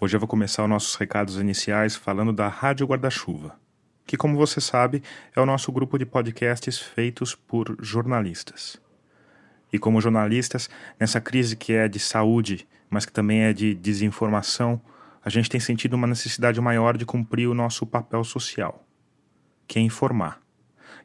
[0.00, 3.54] hoje eu vou começar os nossos recados iniciais falando da Rádio Guarda-Chuva,
[4.04, 5.04] que, como você sabe,
[5.36, 8.80] é o nosso grupo de podcasts feitos por jornalistas.
[9.72, 10.68] E como jornalistas,
[10.98, 14.82] nessa crise que é de saúde, mas que também é de desinformação,
[15.28, 18.82] a gente tem sentido uma necessidade maior de cumprir o nosso papel social,
[19.66, 20.40] que é informar.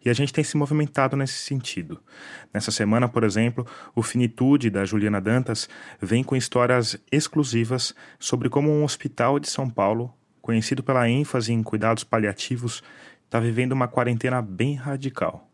[0.04, 2.00] E a gente tem se movimentado nesse sentido.
[2.54, 5.68] Nessa semana, por exemplo, o Finitude da Juliana Dantas
[6.02, 11.62] vem com histórias exclusivas sobre como um hospital de São Paulo, conhecido pela ênfase em
[11.62, 12.82] cuidados paliativos,
[13.26, 15.50] está vivendo uma quarentena bem radical.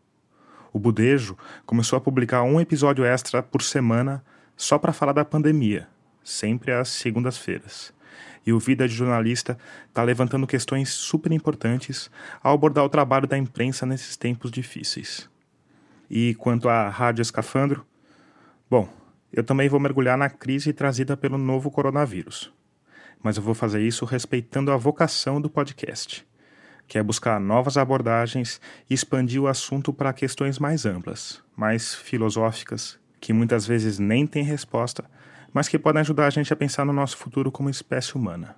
[0.72, 4.24] O Budejo começou a publicar um episódio extra por semana
[4.56, 5.88] só para falar da pandemia,
[6.24, 7.98] sempre às segundas-feiras
[8.46, 12.10] e o Vida de Jornalista está levantando questões super importantes
[12.42, 15.30] ao abordar o trabalho da imprensa nesses tempos difíceis.
[16.10, 17.86] E quanto à Rádio Escafandro,
[18.70, 18.90] bom,
[19.32, 22.52] eu também vou mergulhar na crise trazida pelo novo coronavírus.
[23.22, 26.26] Mas eu vou fazer isso respeitando a vocação do podcast,
[26.88, 32.98] que é buscar novas abordagens e expandir o assunto para questões mais amplas, mais filosóficas,
[33.20, 35.06] que muitas vezes nem têm resposta
[35.54, 38.56] mas que podem ajudar a gente a pensar no nosso futuro como espécie humana.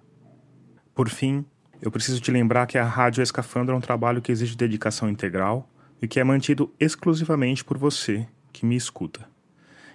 [0.94, 1.46] Por fim,
[1.82, 5.70] eu preciso te lembrar que a Rádio Escafandro é um trabalho que exige dedicação integral
[6.02, 9.28] e que é mantido exclusivamente por você que me escuta.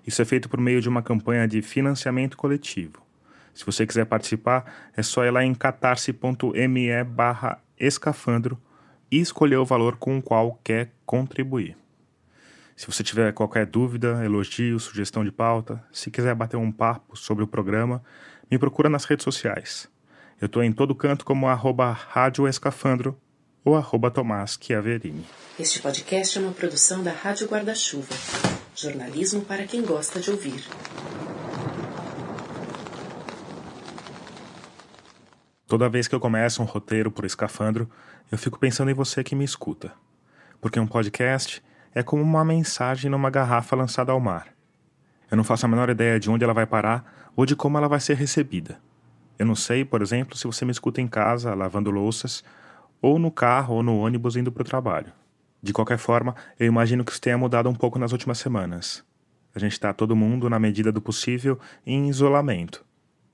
[0.07, 3.03] Isso é feito por meio de uma campanha de financiamento coletivo.
[3.53, 6.89] Se você quiser participar, é só ir lá em catarse.me
[7.79, 8.61] escafandro
[9.11, 11.77] e escolher o valor com o qual quer contribuir.
[12.77, 17.43] Se você tiver qualquer dúvida, elogio, sugestão de pauta, se quiser bater um papo sobre
[17.43, 18.05] o programa,
[18.51, 19.89] me procura nas redes sociais.
[20.39, 23.19] Eu estou em todo canto como arroba Rádio Escafandro
[23.65, 25.25] ou arroba Tomás Chiaverini.
[25.59, 28.15] Este podcast é uma produção da Rádio Guarda-Chuva.
[28.75, 30.63] Jornalismo para quem gosta de ouvir.
[35.67, 37.91] Toda vez que eu começo um roteiro por escafandro,
[38.31, 39.95] eu fico pensando em você que me escuta.
[40.61, 41.63] Porque um podcast
[41.97, 44.49] é como uma mensagem numa garrafa lançada ao mar.
[45.31, 47.89] Eu não faço a menor ideia de onde ela vai parar ou de como ela
[47.89, 48.79] vai ser recebida.
[49.39, 52.45] Eu não sei, por exemplo, se você me escuta em casa, lavando louças,
[53.01, 55.11] ou no carro ou no ônibus indo para o trabalho.
[55.63, 59.03] De qualquer forma, eu imagino que isso tenha mudado um pouco nas últimas semanas.
[59.55, 62.85] A gente está todo mundo, na medida do possível, em isolamento.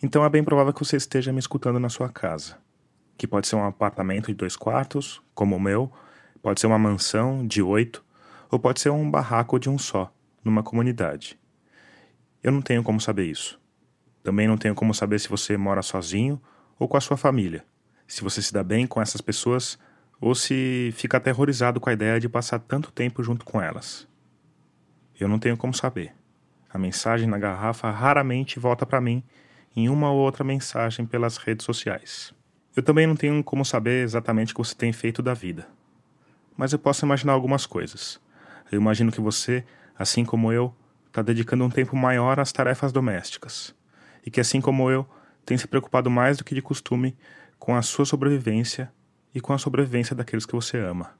[0.00, 2.58] Então é bem provável que você esteja me escutando na sua casa.
[3.18, 5.90] Que pode ser um apartamento de dois quartos, como o meu,
[6.40, 8.04] pode ser uma mansão de oito,
[8.52, 10.12] ou pode ser um barraco de um só,
[10.44, 11.40] numa comunidade.
[12.42, 13.58] Eu não tenho como saber isso.
[14.22, 16.38] Também não tenho como saber se você mora sozinho
[16.78, 17.64] ou com a sua família,
[18.06, 19.78] se você se dá bem com essas pessoas
[20.20, 24.06] ou se fica aterrorizado com a ideia de passar tanto tempo junto com elas.
[25.18, 26.12] Eu não tenho como saber.
[26.68, 29.22] A mensagem na garrafa raramente volta para mim
[29.74, 32.34] em uma ou outra mensagem pelas redes sociais.
[32.76, 35.66] Eu também não tenho como saber exatamente o que você tem feito da vida.
[36.54, 38.20] Mas eu posso imaginar algumas coisas.
[38.72, 39.62] Eu imagino que você,
[39.98, 40.74] assim como eu,
[41.06, 43.74] está dedicando um tempo maior às tarefas domésticas.
[44.24, 45.06] E que, assim como eu,
[45.44, 47.14] tem se preocupado mais do que de costume
[47.58, 48.90] com a sua sobrevivência
[49.34, 51.10] e com a sobrevivência daqueles que você ama.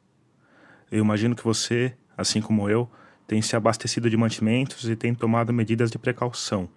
[0.90, 2.90] Eu imagino que você, assim como eu,
[3.26, 6.70] tem se abastecido de mantimentos e tem tomado medidas de precaução.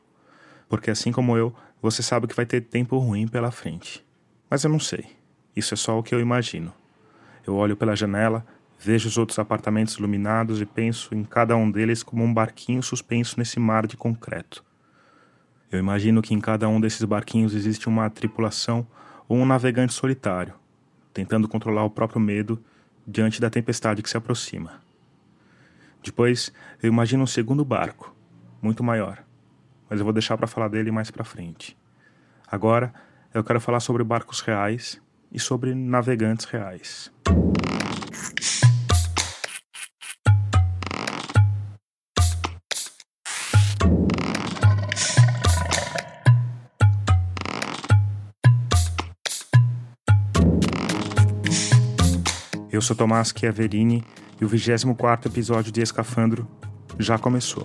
[0.68, 4.06] Porque, assim como eu, você sabe que vai ter tempo ruim pela frente.
[4.50, 5.06] Mas eu não sei.
[5.56, 6.74] Isso é só o que eu imagino.
[7.48, 8.46] Eu olho pela janela
[8.80, 13.36] Vejo os outros apartamentos iluminados e penso em cada um deles como um barquinho suspenso
[13.38, 14.64] nesse mar de concreto.
[15.72, 18.88] Eu imagino que em cada um desses barquinhos existe uma tripulação
[19.28, 20.54] ou um navegante solitário,
[21.14, 22.64] tentando controlar o próprio medo
[23.08, 24.82] diante da tempestade que se aproxima.
[26.04, 28.16] Depois, eu imagino um segundo barco,
[28.62, 29.24] muito maior,
[29.90, 31.76] mas eu vou deixar para falar dele mais para frente.
[32.48, 32.94] Agora,
[33.34, 37.15] eu quero falar sobre barcos reais e sobre navegantes reais.
[52.76, 54.04] Eu sou Tomás Chiaverini
[54.40, 56.46] e o 24 episódio de Escafandro
[57.00, 57.64] já começou.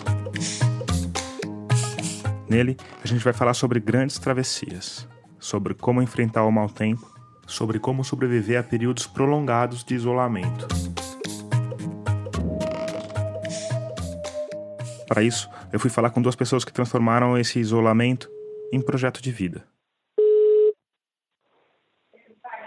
[2.49, 7.05] Nele, a gente vai falar sobre grandes travessias, sobre como enfrentar o mau tempo,
[7.45, 10.69] sobre como sobreviver a períodos prolongados de isolamento.
[15.09, 18.31] Para isso, eu fui falar com duas pessoas que transformaram esse isolamento
[18.73, 19.67] em projeto de vida.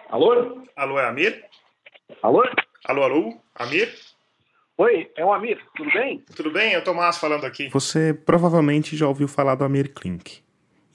[0.10, 0.62] Alô?
[0.76, 1.53] Alô, é Amir?
[2.22, 2.44] Alô?
[2.86, 3.34] Alô, alô?
[3.56, 3.90] Amir?
[4.78, 6.24] Oi, é o Amir, tudo bem?
[6.36, 6.74] Tudo bem?
[6.74, 7.70] É o Tomás falando aqui.
[7.70, 10.42] Você provavelmente já ouviu falar do Amir Klink.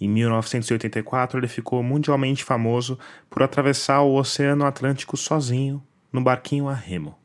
[0.01, 2.99] Em 1984, ele ficou mundialmente famoso
[3.31, 5.83] por atravessar o Oceano Atlântico sozinho,
[6.13, 7.17] no barquinho a remo.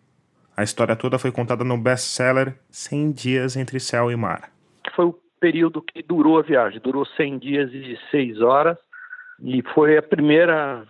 [0.55, 4.51] A história toda foi contada no best-seller 100 Dias Entre Céu e Mar.
[4.95, 8.77] Foi o período que durou a viagem, durou 100 dias e 6 horas,
[9.41, 10.85] e foi a primeira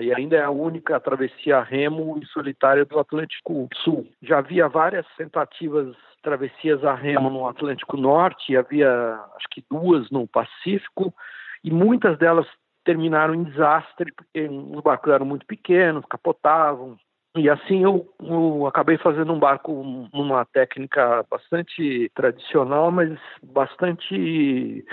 [0.00, 4.06] e ainda é a única travessia remo e solitária do Atlântico Sul.
[4.22, 10.26] Já havia várias tentativas travessias a remo no Atlântico Norte, havia acho que duas no
[10.26, 11.12] Pacífico,
[11.64, 12.46] e muitas delas
[12.84, 16.96] terminaram em desastre, porque os barcos eram muito pequenos, capotavam.
[17.36, 24.84] E assim eu, eu acabei fazendo um barco numa técnica bastante tradicional, mas bastante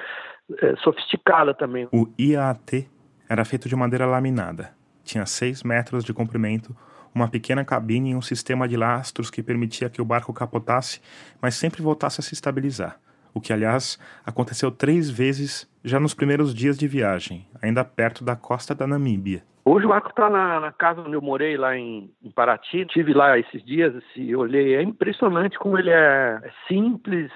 [0.62, 1.88] é, sofisticada também.
[1.92, 2.88] O IAT
[3.30, 4.72] era feito de madeira laminada.
[5.04, 6.76] Tinha 6 metros de comprimento,
[7.14, 11.00] uma pequena cabine e um sistema de lastros que permitia que o barco capotasse,
[11.42, 13.00] mas sempre voltasse a se estabilizar.
[13.34, 18.36] O que, aliás, aconteceu três vezes já nos primeiros dias de viagem, ainda perto da
[18.36, 19.44] costa da Namíbia.
[19.64, 22.80] Hoje o barco está na, na, casa onde eu morei, lá em, em Paraty.
[22.80, 24.76] Estive lá esses dias e olhei.
[24.76, 27.32] É impressionante como ele é, é simples,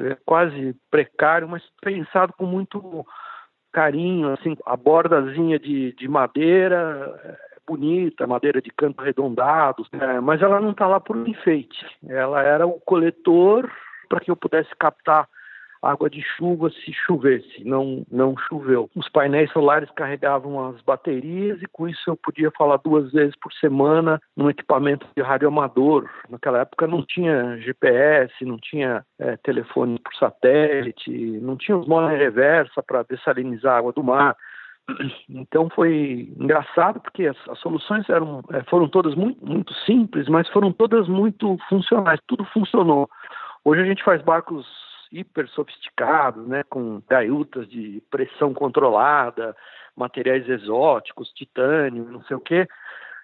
[0.00, 3.04] é quase precário, mas pensado com muito
[3.76, 7.36] carinho, assim, a bordazinha de, de madeira é
[7.68, 11.84] bonita, madeira de canto arredondado, é, mas ela não está lá por enfeite.
[12.08, 13.70] Ela era o coletor
[14.08, 15.28] para que eu pudesse captar
[15.82, 18.90] água de chuva se chovesse, não, não choveu.
[18.94, 23.52] Os painéis solares carregavam as baterias e com isso eu podia falar duas vezes por
[23.54, 26.08] semana num equipamento de rádio amador.
[26.28, 32.10] Naquela época não tinha GPS, não tinha é, telefone por satélite, não tinha os monos
[32.10, 34.36] reversa para dessalinizar a água do mar.
[35.28, 40.48] Então foi engraçado porque as, as soluções eram, é, foram todas muito, muito simples, mas
[40.48, 43.08] foram todas muito funcionais, tudo funcionou.
[43.64, 44.64] Hoje a gente faz barcos
[45.12, 49.56] hiper sofisticados, né, com gaiutas de pressão controlada,
[49.96, 52.68] materiais exóticos, titânio, não sei o quê.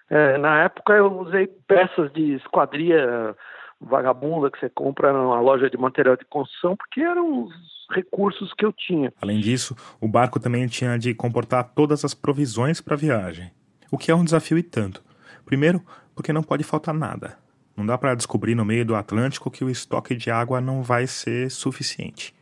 [0.09, 3.35] É, na época eu usei peças de esquadria
[3.79, 7.53] vagabunda que você compra numa loja de material de construção, porque eram os
[7.91, 9.13] recursos que eu tinha.
[9.21, 13.51] Além disso, o barco também tinha de comportar todas as provisões para a viagem,
[13.91, 15.03] o que é um desafio e tanto.
[15.45, 15.81] Primeiro,
[16.15, 17.42] porque não pode faltar nada.
[17.75, 21.07] Não dá para descobrir no meio do Atlântico que o estoque de água não vai
[21.07, 22.33] ser suficiente.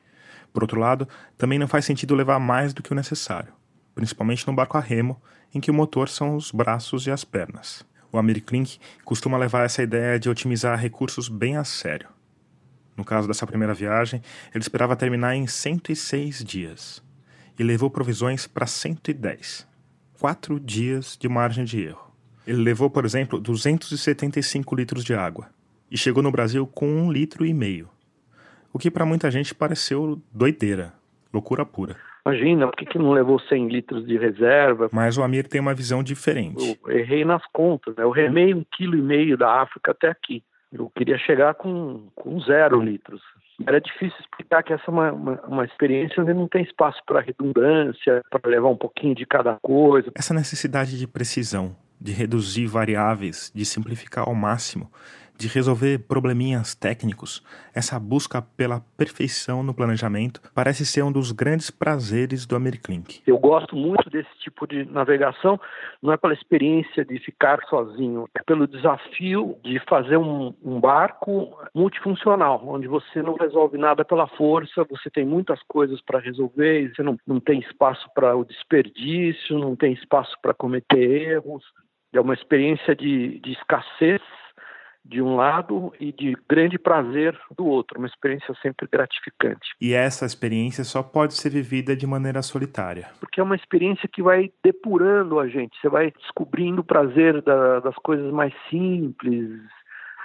[0.52, 1.08] Por outro lado,
[1.38, 3.54] também não faz sentido levar mais do que o necessário,
[3.96, 5.22] principalmente no barco a remo,
[5.54, 7.86] em que o motor são os braços e as pernas.
[8.12, 12.10] O Americlink costuma levar essa ideia de otimizar recursos bem a sério.
[12.98, 14.22] No caso dessa primeira viagem,
[14.54, 17.02] ele esperava terminar em 106 dias
[17.58, 19.66] e levou provisões para 110.
[20.20, 22.11] Quatro dias de margem de erro.
[22.52, 25.48] Ele levou, por exemplo, 275 litros de água
[25.90, 27.88] e chegou no Brasil com um litro e meio,
[28.74, 30.94] o que para muita gente pareceu doideira,
[31.34, 31.96] loucura pura.
[32.26, 34.90] Imagina, por que, que não levou 100 litros de reserva?
[34.92, 36.78] Mas o Amir tem uma visão diferente.
[36.84, 38.04] Eu errei nas contas, né?
[38.04, 40.44] eu remei um quilo e meio da África até aqui.
[40.74, 43.22] Eu queria chegar com, com zero litros.
[43.66, 47.22] Era difícil explicar que essa é uma, uma, uma experiência onde não tem espaço para
[47.22, 50.12] redundância, para levar um pouquinho de cada coisa.
[50.16, 54.92] Essa necessidade de precisão, de reduzir variáveis, de simplificar ao máximo,
[55.42, 57.44] de resolver probleminhas técnicos,
[57.74, 63.24] essa busca pela perfeição no planejamento parece ser um dos grandes prazeres do Americlink.
[63.26, 65.60] Eu gosto muito desse tipo de navegação,
[66.00, 71.58] não é pela experiência de ficar sozinho, é pelo desafio de fazer um, um barco
[71.74, 77.02] multifuncional, onde você não resolve nada pela força, você tem muitas coisas para resolver, você
[77.02, 81.64] não, não tem espaço para o desperdício, não tem espaço para cometer erros.
[82.14, 84.22] É uma experiência de, de escassez
[85.04, 89.76] de um lado e de grande prazer do outro, uma experiência sempre gratificante.
[89.82, 93.10] E essa experiência só pode ser vivida de maneira solitária.
[93.20, 97.80] Porque é uma experiência que vai depurando a gente, você vai descobrindo o prazer da,
[97.80, 99.60] das coisas mais simples.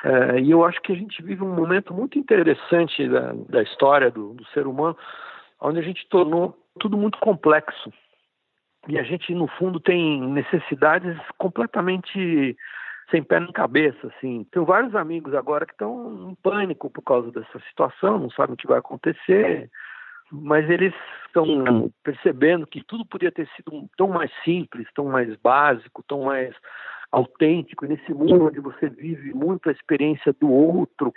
[0.04, 4.10] É, e eu acho que a gente vive um momento muito interessante da, da história
[4.10, 4.96] do, do ser humano,
[5.60, 7.90] onde a gente tornou tudo muito complexo
[8.88, 12.56] e a gente no fundo tem necessidades completamente
[13.10, 14.46] sem pé nem cabeça, assim.
[14.50, 18.56] Tenho vários amigos agora que estão em pânico por causa dessa situação, não sabem o
[18.56, 19.70] que vai acontecer,
[20.30, 20.92] mas eles
[21.26, 26.54] estão percebendo que tudo podia ter sido tão mais simples, tão mais básico, tão mais
[27.12, 27.84] autêntico.
[27.84, 31.12] E nesse mundo onde você vive muito a experiência do outro,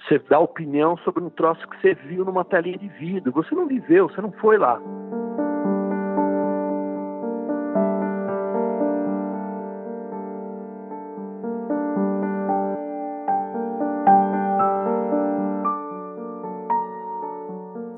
[0.00, 3.32] você dá opinião sobre um troço que você viu numa telinha de vidro.
[3.32, 4.80] Você não viveu, você não foi lá.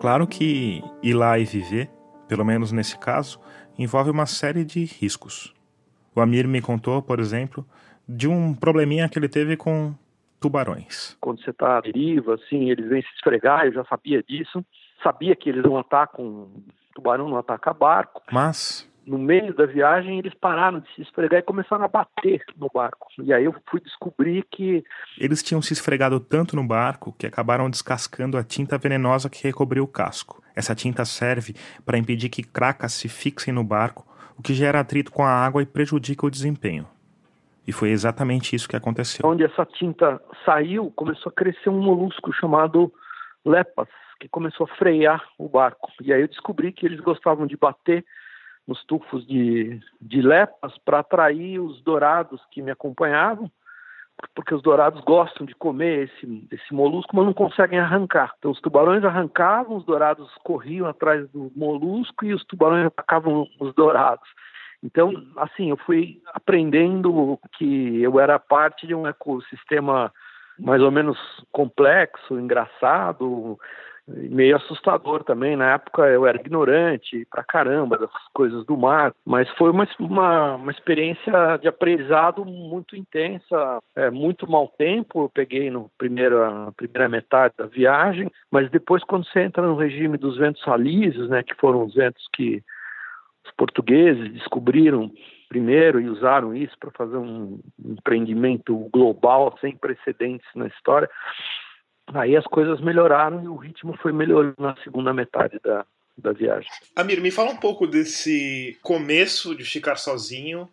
[0.04, 1.88] Claro que ir lá e viver,
[2.28, 3.40] pelo menos nesse caso,
[3.78, 5.54] envolve uma série de riscos.
[6.14, 7.66] O Amir me contou, por exemplo,
[8.06, 9.94] de um probleminha que ele teve com
[10.38, 11.16] tubarões.
[11.22, 14.62] Quando você está à deriva, assim, eles vêm se esfregar, eu já sabia disso.
[15.02, 16.50] Sabia que eles não atacam,
[16.94, 18.22] tubarão não ataca barco.
[18.30, 22.68] Mas no meio da viagem, eles pararam de se esfregar e começaram a bater no
[22.72, 23.08] barco.
[23.18, 24.84] E aí eu fui descobrir que.
[25.18, 29.84] Eles tinham se esfregado tanto no barco que acabaram descascando a tinta venenosa que recobriu
[29.84, 30.42] o casco.
[30.54, 34.06] Essa tinta serve para impedir que cracas se fixem no barco,
[34.38, 36.86] o que gera atrito com a água e prejudica o desempenho.
[37.66, 39.26] E foi exatamente isso que aconteceu.
[39.26, 42.92] Onde essa tinta saiu, começou a crescer um molusco chamado
[43.44, 43.88] lepas,
[44.20, 45.90] que começou a frear o barco.
[46.02, 48.04] E aí eu descobri que eles gostavam de bater
[48.66, 53.50] nos tufos de, de lepas para atrair os dourados que me acompanhavam,
[54.34, 58.32] porque os dourados gostam de comer esse, esse molusco, mas não conseguem arrancar.
[58.38, 63.74] Então os tubarões arrancavam, os dourados corriam atrás do molusco e os tubarões atacavam os
[63.74, 64.28] dourados.
[64.82, 70.12] Então, assim, eu fui aprendendo que eu era parte de um ecossistema
[70.58, 71.18] mais ou menos
[71.50, 73.58] complexo, engraçado,
[74.06, 75.56] meio assustador também.
[75.56, 80.54] Na época eu era ignorante pra caramba das coisas do mar, mas foi uma, uma,
[80.56, 85.24] uma experiência de aprendizado muito intensa, é, muito mau tempo.
[85.24, 89.76] Eu peguei no primeiro, na primeira metade da viagem, mas depois, quando você entra no
[89.76, 92.62] regime dos ventos alísios, né, que foram os ventos que
[93.44, 95.10] os portugueses descobriram
[95.48, 101.08] primeiro e usaram isso para fazer um empreendimento global sem precedentes na história.
[102.12, 106.70] Aí as coisas melhoraram e o ritmo foi melhorando na segunda metade da, da viagem.
[106.94, 110.68] Amir, me fala um pouco desse começo de ficar sozinho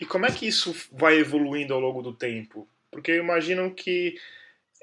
[0.00, 2.68] e como é que isso vai evoluindo ao longo do tempo?
[2.90, 4.14] Porque eu imagino que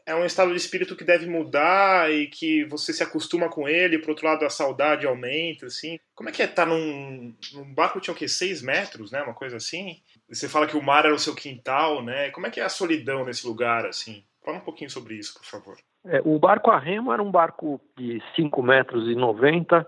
[0.05, 3.97] é um estado de espírito que deve mudar e que você se acostuma com ele,
[3.97, 5.99] por outro lado a saudade aumenta, assim.
[6.13, 8.27] Como é que é estar tá num, num barco tinha o quê?
[8.27, 9.23] Seis metros, né?
[9.23, 9.99] Uma coisa assim?
[10.29, 12.29] Você fala que o mar era o seu quintal, né?
[12.31, 14.23] Como é que é a solidão nesse lugar, assim?
[14.45, 15.75] Fala um pouquinho sobre isso, por favor.
[16.05, 19.85] É, o barco a remo era um barco de 5 metros e 90.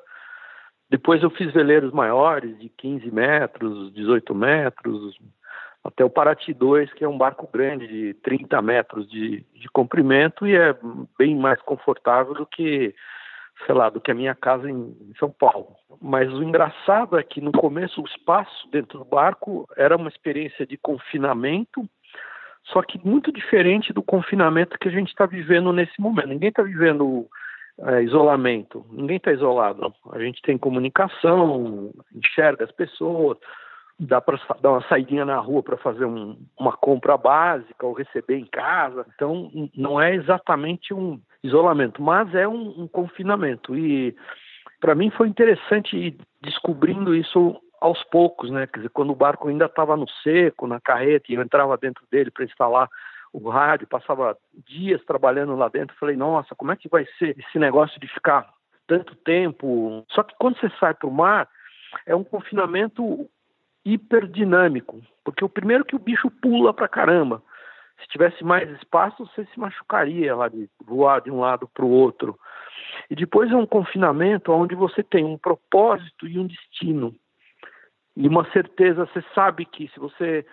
[0.89, 5.15] Depois eu fiz veleiros maiores, de 15 metros, 18 metros,
[5.83, 10.47] até o Paraty 2, que é um barco grande de 30 metros de, de comprimento
[10.47, 10.75] e é
[11.19, 12.95] bem mais confortável do que,
[13.65, 15.75] sei lá, do que a minha casa em, São Paulo.
[16.01, 20.65] Mas o engraçado é que no começo o espaço dentro do barco era uma experiência
[20.65, 21.87] de confinamento
[22.71, 26.27] só que muito diferente do confinamento que a gente está vivendo nesse momento.
[26.27, 27.27] Ninguém está vivendo
[27.79, 29.93] é, isolamento, ninguém está isolado.
[30.11, 33.37] A gente tem comunicação, enxerga as pessoas,
[33.99, 38.37] dá para dar uma saidinha na rua para fazer um, uma compra básica ou receber
[38.37, 39.05] em casa.
[39.15, 43.75] Então, não é exatamente um isolamento, mas é um, um confinamento.
[43.77, 44.15] E
[44.81, 48.67] para mim foi interessante ir descobrindo isso aos poucos, né?
[48.67, 52.03] Quer dizer, quando o barco ainda estava no seco, na carreta, e eu entrava dentro
[52.11, 52.89] dele para instalar
[53.31, 57.59] o rádio, passava dias trabalhando lá dentro, falei, nossa, como é que vai ser esse
[57.59, 58.51] negócio de ficar
[58.87, 60.03] tanto tempo?
[60.09, 61.47] Só que quando você sai para o mar,
[62.05, 63.29] é um confinamento
[63.85, 67.41] hiperdinâmico, porque o primeiro que o bicho pula para caramba.
[67.99, 71.89] Se tivesse mais espaço, você se machucaria lá de voar de um lado para o
[71.89, 72.37] outro.
[73.09, 77.15] E depois é um confinamento onde você tem um propósito e um destino
[78.17, 80.43] e uma certeza, você sabe que se você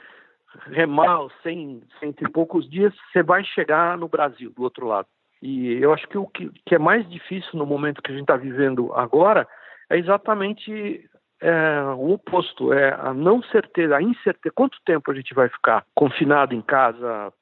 [0.67, 5.09] remar sem cento e poucos dias, você vai chegar no Brasil, do outro lado.
[5.41, 8.25] E eu acho que o que, que é mais difícil no momento que a gente
[8.25, 9.49] está vivendo agora
[9.89, 11.09] é exatamente
[11.41, 14.55] é, o oposto, é a não certeza, a incerteza.
[14.55, 17.33] Quanto tempo a gente vai ficar confinado em casa?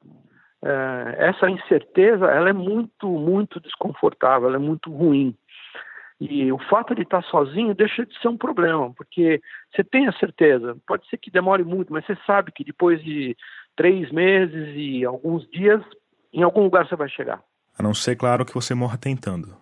[0.64, 5.34] É, essa incerteza, ela é muito, muito desconfortável, ela é muito ruim.
[6.24, 9.40] E o fato de estar sozinho deixa de ser um problema, porque
[9.74, 13.36] você tem a certeza, pode ser que demore muito, mas você sabe que depois de
[13.74, 15.82] três meses e alguns dias,
[16.32, 17.42] em algum lugar você vai chegar.
[17.76, 19.56] A não ser, claro, que você morra tentando.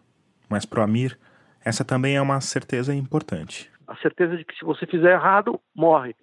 [0.50, 1.18] Mas para o Amir,
[1.64, 3.72] essa também é uma certeza importante.
[3.88, 6.14] A certeza de que se você fizer errado, morre.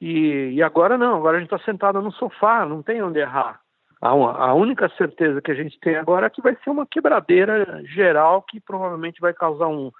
[0.00, 3.60] E, e agora não, agora a gente está sentado no sofá, não tem onde errar.
[4.02, 8.42] A, única certeza que a gente tem agora é que vai ser uma quebradeira geral
[8.42, 9.92] que provavelmente vai causar um,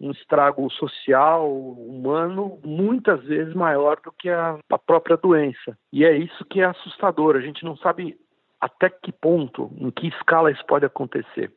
[0.00, 5.78] um estrago social, humano, muitas vezes maior do que a, a, própria doença.
[5.92, 7.36] E é isso que é assustador.
[7.36, 8.18] A gente não sabe
[8.60, 11.52] até que ponto, em que escala isso pode acontecer.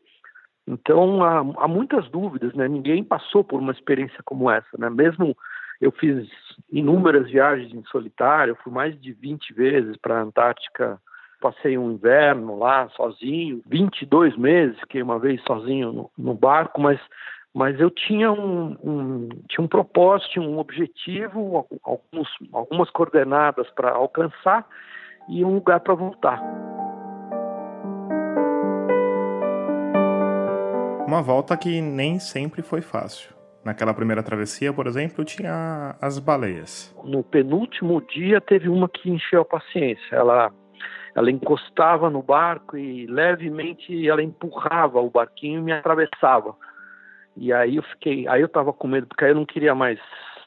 [0.68, 2.68] Então há, há muitas dúvidas, né?
[2.68, 4.88] Ninguém passou por uma experiência como essa, né?
[4.88, 5.36] Mesmo
[5.82, 6.30] eu fiz
[6.72, 11.02] inúmeras viagens em solitário, fui mais de 20 vezes para a Antártica
[11.42, 17.00] Passei um inverno lá sozinho, 22 meses, fiquei uma vez sozinho no, no barco, mas
[17.54, 24.64] mas eu tinha um, um, tinha um propósito, um objetivo, alguns, algumas coordenadas para alcançar
[25.28, 26.40] e um lugar para voltar.
[31.08, 33.34] Uma volta que nem sempre foi fácil.
[33.66, 36.96] Naquela primeira travessia, por exemplo, tinha as baleias.
[37.04, 40.16] No penúltimo dia teve uma que encheu a paciência.
[40.16, 40.52] Ela
[41.18, 46.56] ela encostava no barco e levemente ela empurrava o barquinho e me atravessava.
[47.36, 50.00] E aí eu fiquei, aí eu tava com medo porque aí eu não queria mais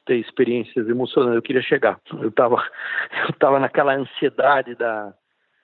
[0.06, 1.98] ter experiências emocionantes, eu queria chegar.
[2.22, 2.64] Eu tava
[3.26, 5.12] eu tava naquela ansiedade da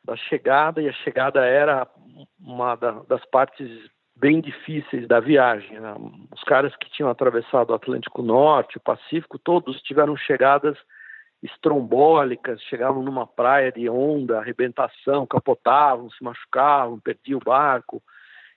[0.05, 1.87] da chegada e a chegada era
[2.41, 3.71] uma da, das partes
[4.17, 5.79] bem difíceis da viagem.
[5.79, 5.95] Né?
[6.35, 10.77] Os caras que tinham atravessado o Atlântico Norte, o Pacífico, todos tiveram chegadas
[11.43, 18.03] estrombólicas, chegavam numa praia de onda, arrebentação, capotavam, se machucavam, perdiam o barco.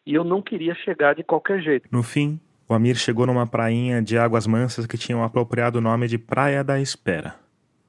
[0.05, 1.87] E eu não queria chegar de qualquer jeito.
[1.91, 6.07] No fim, o Amir chegou numa prainha de águas mansas que tinha o apropriado nome
[6.07, 7.35] de Praia da Espera.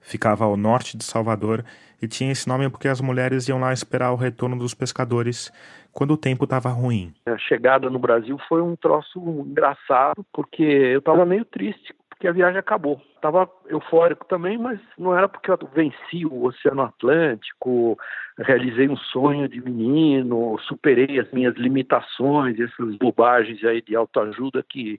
[0.01, 1.65] Ficava ao norte de Salvador
[2.01, 5.53] e tinha esse nome porque as mulheres iam lá esperar o retorno dos pescadores
[5.93, 7.13] quando o tempo estava ruim.
[7.27, 12.33] A chegada no Brasil foi um troço engraçado porque eu estava meio triste que a
[12.33, 13.00] viagem acabou.
[13.17, 17.99] Estava eufórico também, mas não era porque eu venci o Oceano Atlântico,
[18.39, 24.99] realizei um sonho de menino, superei as minhas limitações, essas bobagens aí de autoajuda que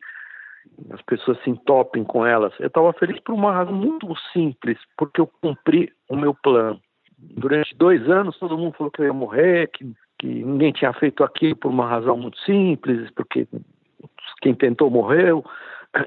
[0.92, 2.54] as pessoas se entopem com elas.
[2.60, 6.82] Eu estava feliz por uma razão muito simples, porque eu cumpri o meu plano.
[7.18, 9.86] Durante dois anos todo mundo falou que eu ia morrer, que,
[10.18, 13.48] que ninguém tinha feito aquilo por uma razão muito simples, porque
[14.42, 15.46] quem tentou morreu.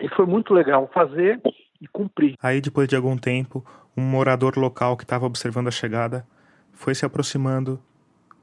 [0.01, 1.41] E foi muito legal fazer
[1.81, 2.37] e cumprir.
[2.43, 3.65] Aí, depois de algum tempo,
[3.97, 6.27] um morador local que estava observando a chegada
[6.73, 7.79] foi se aproximando,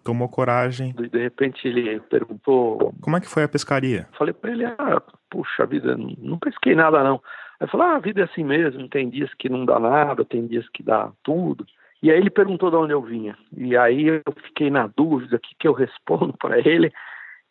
[0.03, 0.93] tomou coragem.
[0.93, 4.07] De repente ele perguntou: Como é que foi a pescaria?
[4.17, 7.21] Falei para ele: Ah, puxa vida, não pesquei nada não.
[7.59, 10.47] Aí falou: Ah, a vida é assim mesmo, tem dias que não dá nada, tem
[10.47, 11.65] dias que dá tudo.
[12.01, 13.37] E aí ele perguntou de onde eu vinha.
[13.55, 16.91] E aí eu fiquei na dúvida: o que, que eu respondo para ele?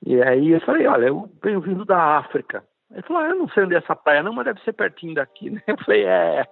[0.05, 2.65] E aí eu falei: Olha, eu venho vindo da África.
[2.93, 5.15] Ele falou, ah, eu não sei onde é essa praia não, mas deve ser pertinho
[5.15, 5.63] daqui, né?
[5.67, 6.45] Eu falei, é.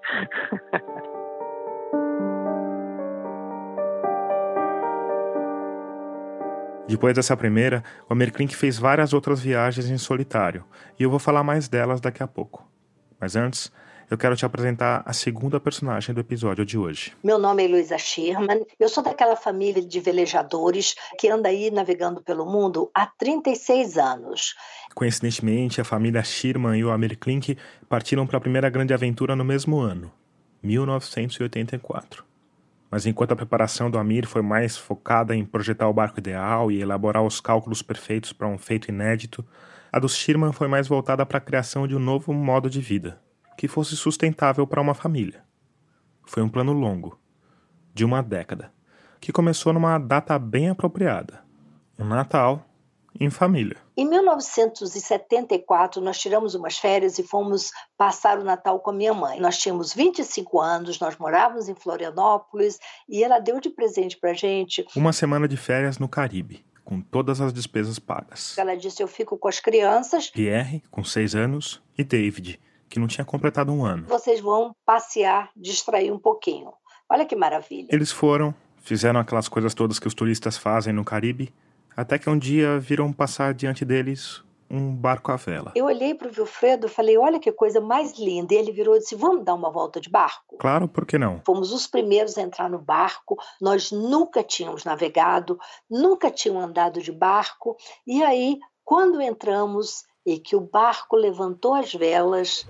[6.87, 10.65] Depois dessa primeira, o Amir Klink fez várias outras viagens em solitário,
[10.99, 12.67] e eu vou falar mais delas daqui a pouco.
[13.21, 13.71] Mas antes,
[14.11, 17.13] eu quero te apresentar a segunda personagem do episódio de hoje.
[17.23, 18.65] Meu nome é Luísa Sherman.
[18.81, 24.55] Eu sou daquela família de velejadores que anda aí navegando pelo mundo há 36 anos.
[24.95, 29.45] Coincidentemente, a família Sherman e o Amir Klink partiram para a primeira grande aventura no
[29.45, 30.11] mesmo ano,
[30.63, 32.25] 1984.
[32.91, 36.81] Mas enquanto a preparação do Amir foi mais focada em projetar o barco ideal e
[36.81, 39.45] elaborar os cálculos perfeitos para um feito inédito,
[39.93, 43.21] a dos Sherman foi mais voltada para a criação de um novo modo de vida
[43.59, 45.43] que fosse sustentável para uma família.
[46.25, 47.19] Foi um plano longo,
[47.93, 48.73] de uma década,
[49.21, 51.43] que começou numa data bem apropriada:
[51.99, 52.65] um Natal
[53.19, 53.77] em família.
[53.97, 59.41] Em 1974, nós tiramos umas férias e fomos passar o Natal com a minha mãe.
[59.41, 64.87] Nós tínhamos 25 anos, nós morávamos em Florianópolis e ela deu de presente para gente
[64.95, 66.65] uma semana de férias no Caribe.
[66.85, 68.57] Com todas as despesas pagas.
[68.57, 70.31] Ela disse: Eu fico com as crianças.
[70.31, 74.05] Pierre, com seis anos, e David, que não tinha completado um ano.
[74.09, 76.73] Vocês vão passear, distrair um pouquinho.
[77.11, 77.89] Olha que maravilha.
[77.91, 81.53] Eles foram, fizeram aquelas coisas todas que os turistas fazem no Caribe,
[81.97, 85.73] até que um dia viram passar diante deles um barco à vela.
[85.75, 88.55] Eu olhei para o Wilfredo e falei: Olha que coisa mais linda.
[88.55, 90.57] E ele virou e disse: Vamos dar uma volta de barco?
[90.59, 91.41] Claro, por que não?
[91.45, 93.37] Fomos os primeiros a entrar no barco.
[93.61, 95.59] Nós nunca tínhamos navegado,
[95.91, 97.77] nunca tínhamos andado de barco.
[98.07, 102.67] E aí, quando entramos, e que o barco levantou as velas.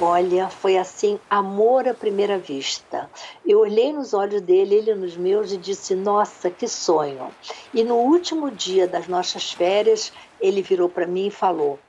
[0.00, 3.10] Olha, foi assim, amor à primeira vista.
[3.44, 7.32] Eu olhei nos olhos dele, ele nos meus, e disse: Nossa, que sonho.
[7.74, 11.80] E no último dia das nossas férias, ele virou para mim e falou: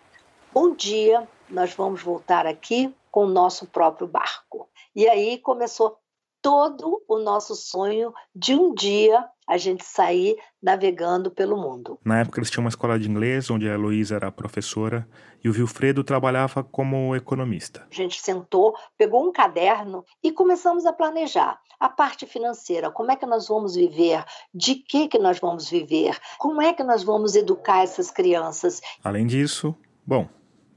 [0.51, 4.69] Bom dia, nós vamos voltar aqui com o nosso próprio barco.
[4.95, 5.97] E aí começou
[6.41, 11.99] todo o nosso sonho de um dia a gente sair navegando pelo mundo.
[12.05, 15.07] Na época eles tinham uma escola de inglês onde a Heloísa era professora
[15.43, 17.87] e o Wilfredo trabalhava como economista.
[17.91, 23.15] A gente sentou, pegou um caderno e começamos a planejar a parte financeira, como é
[23.15, 27.35] que nós vamos viver, de que que nós vamos viver, como é que nós vamos
[27.35, 28.81] educar essas crianças.
[29.03, 29.73] Além disso,
[30.05, 30.27] bom,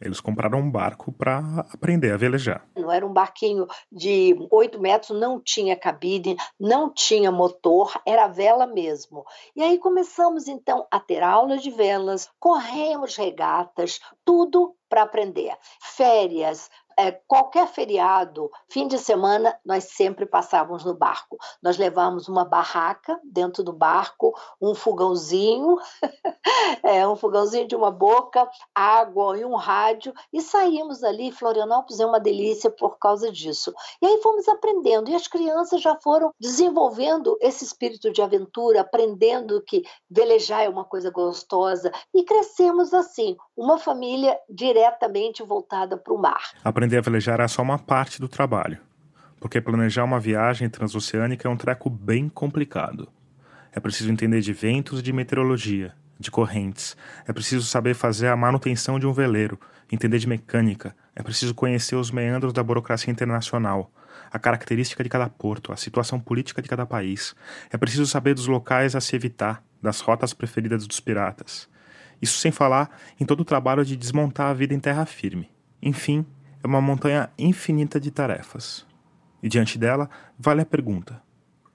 [0.05, 2.67] Eles compraram um barco para aprender a velejar.
[2.77, 8.67] Não era um barquinho de 8 metros, não tinha cabine, não tinha motor, era vela
[8.67, 9.25] mesmo.
[9.55, 15.57] E aí começamos então a ter aulas de velas, corremos regatas, tudo para aprender.
[15.81, 21.37] Férias, é, qualquer feriado, fim de semana, nós sempre passávamos no barco.
[21.63, 25.77] Nós levávamos uma barraca dentro do barco, um fogãozinho,
[26.83, 31.33] é, um fogãozinho de uma boca, água e um rádio, e saímos ali.
[31.33, 33.73] Florianópolis é uma delícia por causa disso.
[34.01, 39.63] E aí fomos aprendendo, e as crianças já foram desenvolvendo esse espírito de aventura, aprendendo
[39.63, 46.19] que velejar é uma coisa gostosa, e crescemos assim, uma família diretamente voltada para o
[46.19, 48.77] mar aprender a velejar é só uma parte do trabalho,
[49.39, 53.09] porque planejar uma viagem transoceânica é um treco bem complicado.
[53.71, 56.97] É preciso entender de ventos e de meteorologia, de correntes.
[57.25, 59.61] É preciso saber fazer a manutenção de um veleiro,
[59.93, 60.93] entender de mecânica.
[61.15, 63.89] É preciso conhecer os meandros da burocracia internacional,
[64.29, 67.33] a característica de cada porto, a situação política de cada país.
[67.71, 71.69] É preciso saber dos locais a se evitar, das rotas preferidas dos piratas.
[72.21, 72.91] Isso sem falar
[73.21, 75.49] em todo o trabalho de desmontar a vida em terra firme.
[75.81, 76.27] Enfim,
[76.63, 78.87] é uma montanha infinita de tarefas.
[79.43, 81.21] E diante dela, vale a pergunta: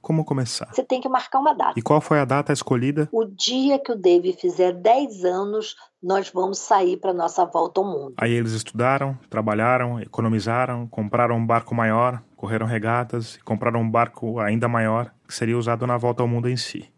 [0.01, 0.69] como começar?
[0.71, 1.77] Você tem que marcar uma data.
[1.77, 3.09] E qual foi a data escolhida?
[3.11, 7.85] O dia que o Dave fizer 10 anos, nós vamos sair para nossa volta ao
[7.85, 8.13] mundo.
[8.17, 14.39] Aí eles estudaram, trabalharam, economizaram, compraram um barco maior, correram regatas e compraram um barco
[14.39, 16.89] ainda maior que seria usado na volta ao mundo em si.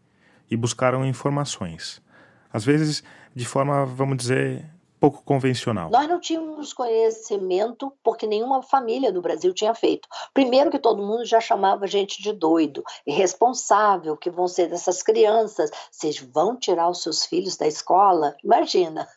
[0.51, 2.01] E buscaram informações.
[2.51, 3.03] Às vezes
[3.35, 4.69] de forma, vamos dizer,
[4.99, 5.89] pouco convencional.
[5.89, 10.07] Nós não tínhamos conhecimento porque nenhuma família do Brasil tinha feito.
[10.33, 15.01] Primeiro que todo mundo já chamava a gente de doido, irresponsável, que vão ser dessas
[15.01, 18.35] crianças, vocês vão tirar os seus filhos da escola?
[18.43, 19.07] Imagina.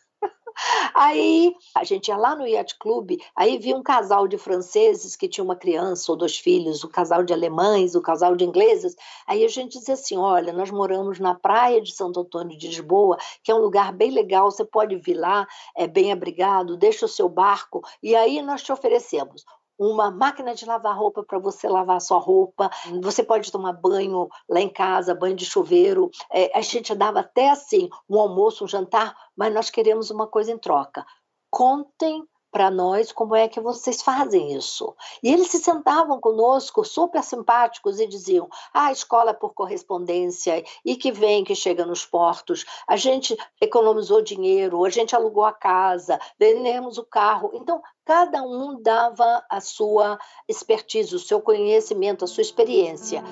[0.95, 5.29] Aí a gente ia lá no Yacht Club, aí via um casal de franceses que
[5.29, 8.45] tinha uma criança ou dois filhos, o um casal de alemães, o um casal de
[8.45, 8.95] ingleses.
[9.27, 13.17] Aí a gente dizia assim: olha, nós moramos na praia de Santo Antônio de Lisboa,
[13.43, 17.09] que é um lugar bem legal, você pode vir lá, é bem abrigado, deixa o
[17.09, 19.45] seu barco, e aí nós te oferecemos
[19.90, 22.71] uma máquina de lavar roupa para você lavar a sua roupa.
[23.03, 26.11] Você pode tomar banho lá em casa, banho de chuveiro.
[26.31, 30.53] É, a gente dava até assim um almoço, um jantar, mas nós queremos uma coisa
[30.53, 31.05] em troca.
[31.51, 34.95] Contem para nós como é que vocês fazem isso.
[35.23, 40.62] E eles se sentavam conosco, super simpáticos, e diziam: ah, a escola é por correspondência,
[40.85, 45.53] e que vem, que chega nos portos, a gente economizou dinheiro, a gente alugou a
[45.53, 47.51] casa, vendemos o carro.
[47.55, 53.23] Então, cada um dava a sua expertise, o seu conhecimento, a sua experiência.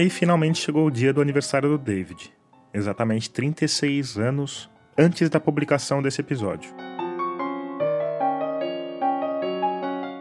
[0.00, 2.34] Aí finalmente chegou o dia do aniversário do David,
[2.72, 6.74] exatamente 36 anos antes da publicação desse episódio.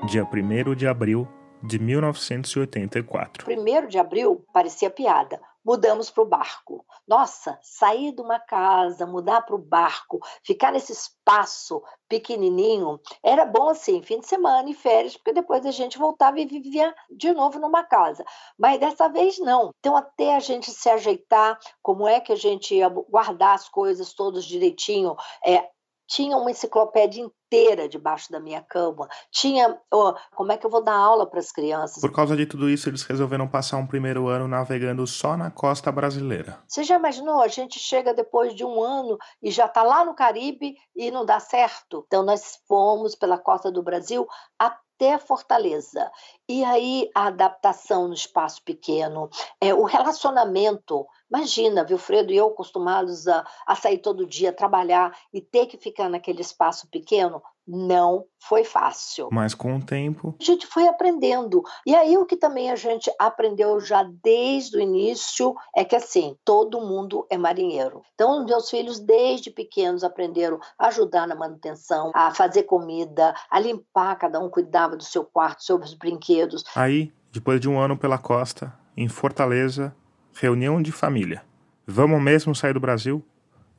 [0.06, 1.26] Dia 1 de abril
[1.64, 3.48] de 1984.
[3.50, 6.86] 1 de abril parecia piada, mudamos para o barco.
[7.10, 13.70] Nossa, sair de uma casa, mudar para o barco, ficar nesse espaço pequenininho, era bom
[13.70, 17.58] assim, fim de semana e férias, porque depois a gente voltava e vivia de novo
[17.58, 18.24] numa casa.
[18.56, 19.72] Mas dessa vez não.
[19.80, 24.14] Então, até a gente se ajeitar, como é que a gente ia guardar as coisas
[24.14, 25.68] todas direitinho, é,
[26.10, 29.08] tinha uma enciclopédia inteira debaixo da minha cama.
[29.32, 32.02] Tinha, oh, como é que eu vou dar aula para as crianças?
[32.02, 35.92] Por causa de tudo isso, eles resolveram passar um primeiro ano navegando só na costa
[35.92, 36.60] brasileira.
[36.68, 37.42] Você já imaginou?
[37.42, 41.24] A gente chega depois de um ano e já está lá no Caribe e não
[41.24, 42.04] dá certo.
[42.08, 44.89] Então nós fomos pela costa do Brasil até
[45.20, 46.12] Fortaleza.
[46.48, 49.30] E aí a adaptação no espaço pequeno,
[49.62, 55.40] é, o relacionamento Imagina, Wilfredo e eu acostumados a, a sair todo dia, trabalhar e
[55.40, 59.30] ter que ficar naquele espaço pequeno, não foi fácil.
[59.32, 60.36] Mas com o tempo.
[60.40, 61.62] A gente foi aprendendo.
[61.86, 66.36] E aí o que também a gente aprendeu já desde o início é que assim,
[66.44, 68.02] todo mundo é marinheiro.
[68.16, 74.16] Então, meus filhos desde pequenos aprenderam a ajudar na manutenção, a fazer comida, a limpar,
[74.16, 76.64] cada um cuidava do seu quarto, seus brinquedos.
[76.76, 79.96] Aí, depois de um ano pela costa, em Fortaleza,
[80.34, 81.44] Reunião de família.
[81.86, 83.24] Vamos mesmo sair do Brasil?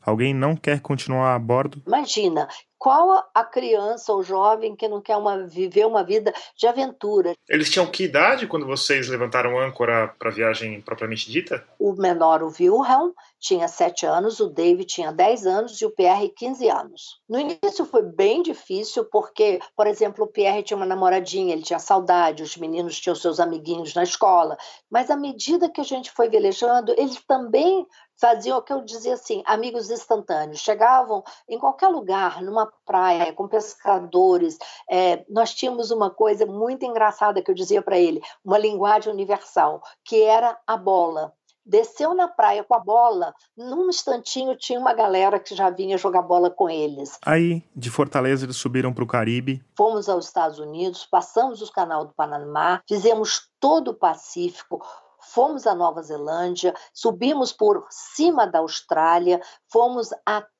[0.04, 1.82] Alguém não quer continuar a bordo?
[1.86, 2.48] Imagina,
[2.80, 7.34] qual a criança ou jovem que não quer uma, viver uma vida de aventura?
[7.46, 11.62] Eles tinham que idade quando vocês levantaram âncora para a viagem propriamente dita?
[11.78, 16.30] O menor, o Wilhelm, tinha 7 anos, o David tinha 10 anos e o Pierre
[16.30, 17.20] 15 anos.
[17.28, 21.78] No início foi bem difícil porque, por exemplo, o Pierre tinha uma namoradinha, ele tinha
[21.78, 24.56] saudade, os meninos tinham seus amiguinhos na escola,
[24.90, 27.86] mas à medida que a gente foi velejando, eles também
[28.20, 30.60] faziam o que eu dizia assim, amigos instantâneos.
[30.60, 34.58] Chegavam em qualquer lugar, numa praia, com pescadores.
[34.90, 39.82] É, nós tínhamos uma coisa muito engraçada que eu dizia para ele, uma linguagem universal,
[40.04, 41.32] que era a bola
[41.64, 46.22] desceu na praia com a bola, num instantinho tinha uma galera que já vinha jogar
[46.22, 47.16] bola com eles.
[47.24, 49.64] Aí, de Fortaleza, eles subiram para o Caribe.
[49.76, 54.84] Fomos aos Estados Unidos, passamos o canal do Panamá, fizemos todo o Pacífico,
[55.20, 60.59] fomos à Nova Zelândia, subimos por cima da Austrália, fomos até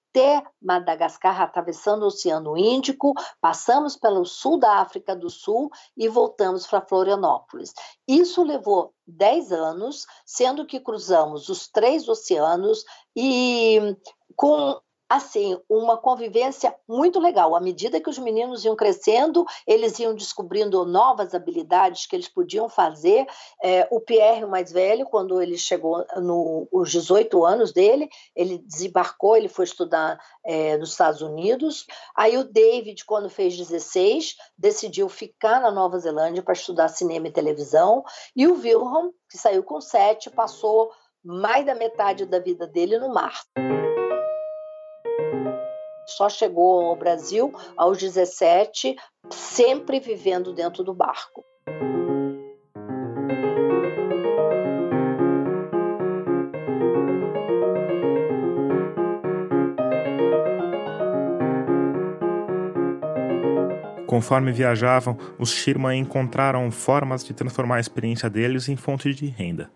[0.60, 6.80] Madagascar, atravessando o Oceano Índico, passamos pelo sul da África do Sul e voltamos para
[6.80, 7.72] Florianópolis.
[8.06, 13.96] Isso levou 10 anos, sendo que cruzamos os três oceanos e
[14.36, 17.56] com assim, uma convivência muito legal.
[17.56, 22.68] À medida que os meninos iam crescendo, eles iam descobrindo novas habilidades que eles podiam
[22.68, 23.26] fazer.
[23.60, 29.36] É, o Pierre, o mais velho, quando ele chegou nos 18 anos dele, ele desembarcou,
[29.36, 31.86] ele foi estudar é, nos Estados Unidos.
[32.14, 37.32] Aí o David, quando fez 16, decidiu ficar na Nova Zelândia para estudar cinema e
[37.32, 38.04] televisão.
[38.36, 40.92] E o Wilhelm, que saiu com 7, passou
[41.24, 43.42] mais da metade da vida dele no mar
[46.20, 48.94] só chegou ao Brasil aos 17,
[49.30, 51.42] sempre vivendo dentro do barco.
[64.06, 69.70] Conforme viajavam, os Sherman encontraram formas de transformar a experiência deles em fonte de renda.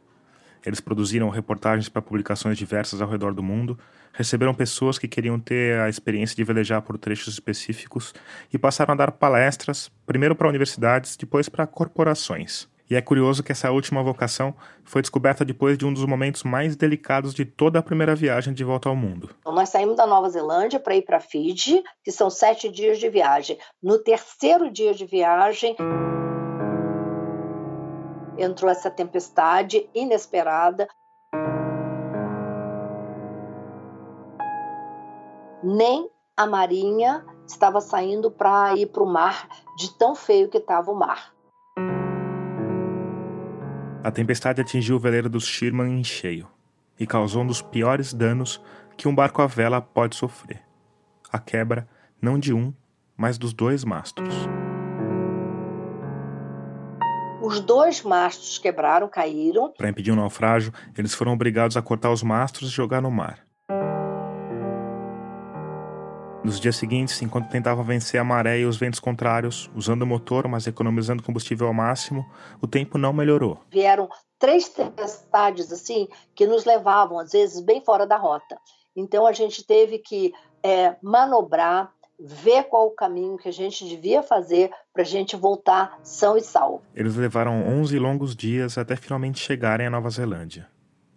[0.64, 3.78] Eles produziram reportagens para publicações diversas ao redor do mundo,
[4.12, 8.14] receberam pessoas que queriam ter a experiência de velejar por trechos específicos
[8.52, 12.68] e passaram a dar palestras, primeiro para universidades, depois para corporações.
[12.88, 16.76] E é curioso que essa última vocação foi descoberta depois de um dos momentos mais
[16.76, 19.30] delicados de toda a primeira viagem de volta ao mundo.
[19.40, 23.08] Então, nós saímos da Nova Zelândia para ir para Fiji, que são sete dias de
[23.08, 23.58] viagem.
[23.82, 25.74] No terceiro dia de viagem
[28.38, 30.88] entrou essa tempestade inesperada.
[35.62, 40.90] Nem a marinha estava saindo para ir para o mar, de tão feio que estava
[40.90, 41.32] o mar.
[44.02, 46.46] A tempestade atingiu o veleiro dos Sherman em cheio
[47.00, 48.60] e causou um dos piores danos
[48.96, 50.62] que um barco à vela pode sofrer:
[51.32, 51.88] a quebra
[52.20, 52.72] não de um,
[53.16, 54.34] mas dos dois mastros.
[57.44, 59.70] Os dois mastros quebraram, caíram.
[59.76, 63.10] Para impedir o um naufrágio, eles foram obrigados a cortar os mastros e jogar no
[63.10, 63.44] mar.
[66.42, 70.48] Nos dias seguintes, enquanto tentavam vencer a maré e os ventos contrários, usando o motor,
[70.48, 72.24] mas economizando combustível ao máximo,
[72.62, 73.60] o tempo não melhorou.
[73.70, 78.58] Vieram três tempestades assim que nos levavam, às vezes, bem fora da rota.
[78.96, 81.92] Então a gente teve que é, manobrar,
[82.24, 86.40] ver qual o caminho que a gente devia fazer para a gente voltar são e
[86.40, 86.82] salvo.
[86.94, 90.66] Eles levaram 11 longos dias até finalmente chegarem à Nova Zelândia.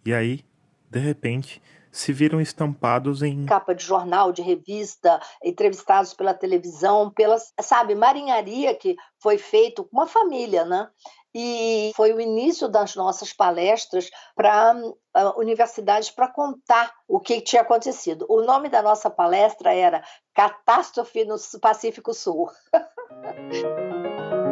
[0.06, 0.43] E aí,
[0.89, 7.38] de repente, se viram estampados em capa de jornal, de revista, entrevistados pela televisão, pela,
[7.62, 10.89] sabe, marinharia que foi feito com uma família, né?
[11.34, 17.62] E foi o início das nossas palestras para uh, universidades para contar o que tinha
[17.62, 18.26] acontecido.
[18.30, 22.50] O nome da nossa palestra era Catástrofe no Pacífico Sul.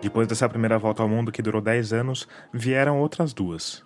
[0.00, 3.84] Depois dessa primeira volta ao mundo que durou 10 anos, vieram outras duas.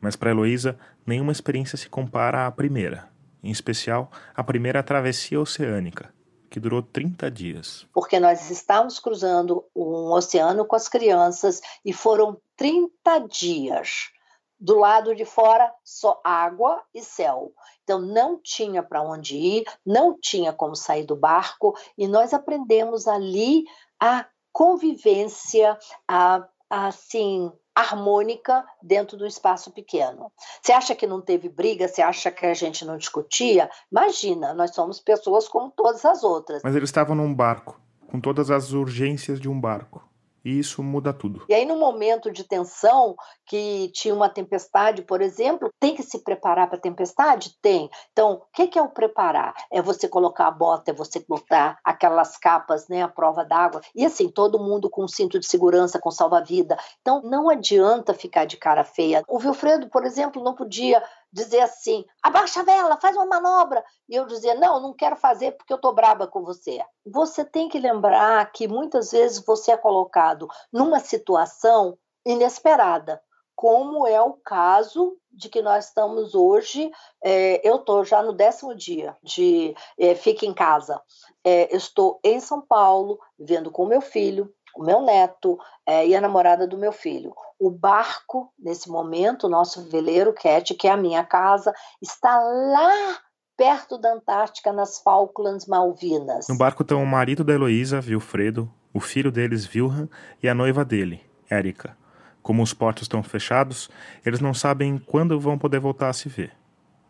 [0.00, 6.12] Mas para Heloísa, nenhuma experiência se compara à primeira em especial a primeira travessia oceânica,
[6.50, 7.86] que durou 30 dias.
[7.92, 14.10] Porque nós estávamos cruzando um oceano com as crianças e foram 30 dias.
[14.58, 17.52] Do lado de fora, só água e céu.
[17.84, 23.06] Então, não tinha para onde ir, não tinha como sair do barco, e nós aprendemos
[23.06, 23.64] ali
[24.00, 30.32] a convivência, a, a assim, harmônica dentro do espaço pequeno.
[30.62, 31.86] Você acha que não teve briga?
[31.86, 33.68] Você acha que a gente não discutia?
[33.92, 36.62] Imagina, nós somos pessoas como todas as outras.
[36.64, 37.78] Mas eles estavam num barco,
[38.10, 40.02] com todas as urgências de um barco.
[40.46, 41.44] E isso muda tudo.
[41.48, 46.22] E aí, no momento de tensão, que tinha uma tempestade, por exemplo, tem que se
[46.22, 47.56] preparar para a tempestade?
[47.60, 47.90] Tem.
[48.12, 49.54] Então, o que é o preparar?
[49.72, 53.80] É você colocar a bota, é você botar aquelas capas, né, a prova d'água.
[53.92, 56.78] E assim, todo mundo com cinto de segurança, com salva-vida.
[57.00, 59.24] Então, não adianta ficar de cara feia.
[59.26, 61.02] O Wilfredo, por exemplo, não podia
[61.36, 63.84] dizer assim: abaixa a vela, faz uma manobra.
[64.08, 66.80] E eu dizer: não, não quero fazer porque eu estou braba com você.
[67.04, 73.22] Você tem que lembrar que muitas vezes você é colocado numa situação inesperada,
[73.54, 76.90] como é o caso de que nós estamos hoje.
[77.22, 81.00] É, eu estou já no décimo dia de é, Fique em Casa.
[81.44, 86.20] É, estou em São Paulo, vivendo com meu filho, o meu neto é, e a
[86.20, 87.34] namorada do meu filho.
[87.58, 93.18] O barco, nesse momento, o nosso veleiro Cat, que é a minha casa, está lá
[93.56, 96.46] perto da Antártica, nas Falklands Malvinas.
[96.48, 100.08] No barco estão o marido da Heloísa, Wilfredo, o filho deles, Wilhelm,
[100.42, 101.96] e a noiva dele, Érica.
[102.42, 103.90] Como os portos estão fechados,
[104.24, 106.52] eles não sabem quando vão poder voltar a se ver.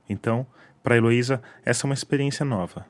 [0.08, 0.46] Então,
[0.82, 2.86] para Heloísa, essa é uma experiência nova,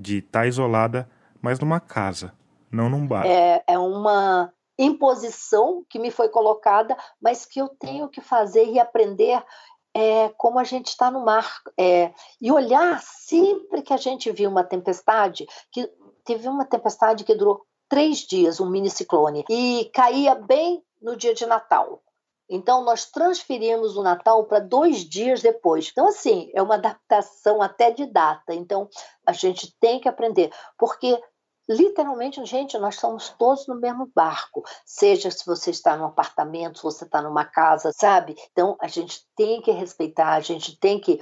[0.00, 1.08] de estar tá isolada,
[1.42, 2.32] mas numa casa,
[2.70, 3.24] não num bar.
[3.26, 3.63] É, é
[4.04, 9.42] uma imposição que me foi colocada, mas que eu tenho que fazer e aprender
[9.94, 11.62] é, como a gente está no mar.
[11.78, 15.90] É, e olhar sempre que a gente viu uma tempestade, que
[16.24, 21.34] teve uma tempestade que durou três dias, um mini ciclone, e caía bem no dia
[21.34, 22.02] de Natal.
[22.48, 25.88] Então, nós transferimos o Natal para dois dias depois.
[25.90, 28.52] Então, assim, é uma adaptação até de data.
[28.52, 28.88] Então,
[29.26, 31.18] a gente tem que aprender, porque
[31.68, 34.62] literalmente, gente, nós estamos todos no mesmo barco.
[34.84, 38.36] Seja se você está num apartamento, se você está numa casa, sabe?
[38.52, 41.20] Então, a gente tem que respeitar, a gente tem que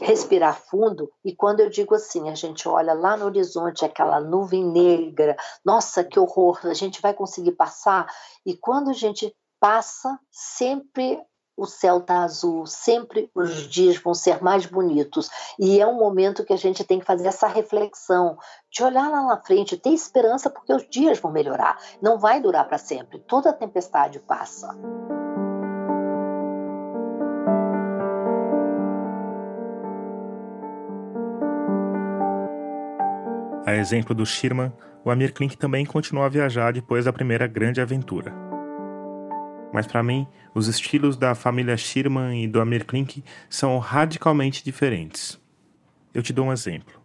[0.00, 1.10] respirar fundo.
[1.24, 6.04] E quando eu digo assim, a gente olha lá no horizonte aquela nuvem negra, nossa,
[6.04, 8.06] que horror, a gente vai conseguir passar.
[8.44, 11.20] E quando a gente passa, sempre
[11.56, 15.30] o céu está azul, sempre os dias vão ser mais bonitos.
[15.58, 18.36] E é um momento que a gente tem que fazer essa reflexão,
[18.70, 21.78] de olhar lá na frente, ter esperança, porque os dias vão melhorar.
[22.02, 24.68] Não vai durar para sempre, toda tempestade passa.
[33.64, 34.72] A exemplo do Sherman,
[35.04, 38.45] o Amir Klink também continuou a viajar depois da primeira grande aventura
[39.76, 45.38] mas para mim, os estilos da família Sherman e do Amir Klink são radicalmente diferentes.
[46.14, 46.98] Eu te dou um exemplo.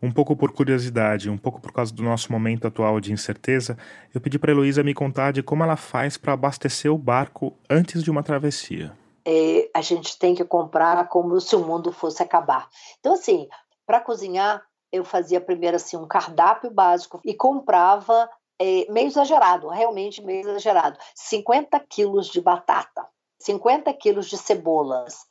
[0.00, 3.76] Um pouco por curiosidade, um pouco por causa do nosso momento atual de incerteza,
[4.14, 8.02] eu pedi para Heloísa me contar de como ela faz para abastecer o barco antes
[8.02, 8.96] de uma travessia.
[9.22, 12.66] É, a gente tem que comprar como se o mundo fosse acabar.
[12.98, 13.46] Então, assim,
[13.84, 18.26] para cozinhar, eu fazia primeiro assim um cardápio básico e comprava
[18.60, 20.98] é, meio exagerado, realmente meio exagerado.
[21.14, 25.26] 50 quilos de batata, 50 quilos de cebolas.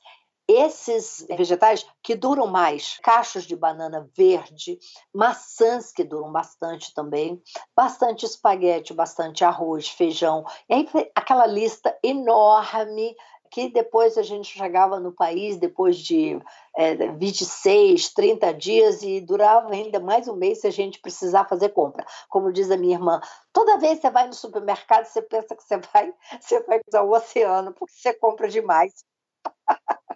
[0.48, 4.80] Esses vegetais que duram mais, cachos de banana verde,
[5.13, 7.39] maçãs que duram bastante também,
[7.76, 10.44] bastante espaguete, bastante arroz, feijão.
[10.68, 13.15] E aí aquela lista enorme
[13.52, 16.40] que depois a gente chegava no país depois de
[16.76, 21.70] é, 26, 30 dias e durava ainda mais um mês se a gente precisar fazer
[21.70, 22.06] compra.
[22.30, 23.20] Como diz a minha irmã,
[23.52, 27.02] toda vez que você vai no supermercado, você pensa que você vai, você vai usar
[27.02, 28.94] o oceano, porque você compra demais.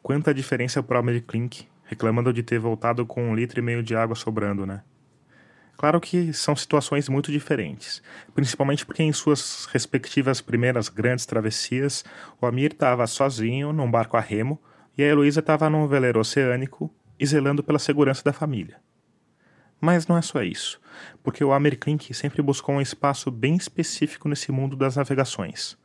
[0.02, 3.96] Quanta diferença para o Americlink, reclamando de ter voltado com um litro e meio de
[3.96, 4.84] água sobrando, né?
[5.76, 8.02] Claro que são situações muito diferentes,
[8.34, 12.06] principalmente porque em suas respectivas primeiras grandes travessias,
[12.40, 14.62] o Amir estava sozinho num barco a remo
[14.98, 18.80] e a Heloísa estava num veleiro oceânico e zelando pela segurança da família.
[19.82, 20.80] Mas não é só isso,
[21.22, 25.78] porque o Amir Klink sempre buscou um espaço bem específico nesse mundo das navegações.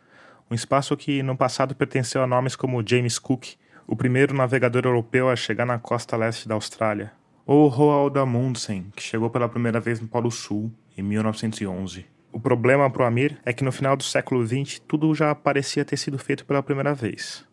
[0.51, 3.55] Um espaço que no passado pertenceu a nomes como James Cook,
[3.87, 7.13] o primeiro navegador europeu a chegar na costa leste da Austrália,
[7.49, 12.05] ou Roald Amundsen, que chegou pela primeira vez no Polo Sul em 1911.
[12.31, 15.83] O problema para o Amir é que no final do século XX tudo já parecia
[15.83, 17.49] ter sido feito pela primeira vez.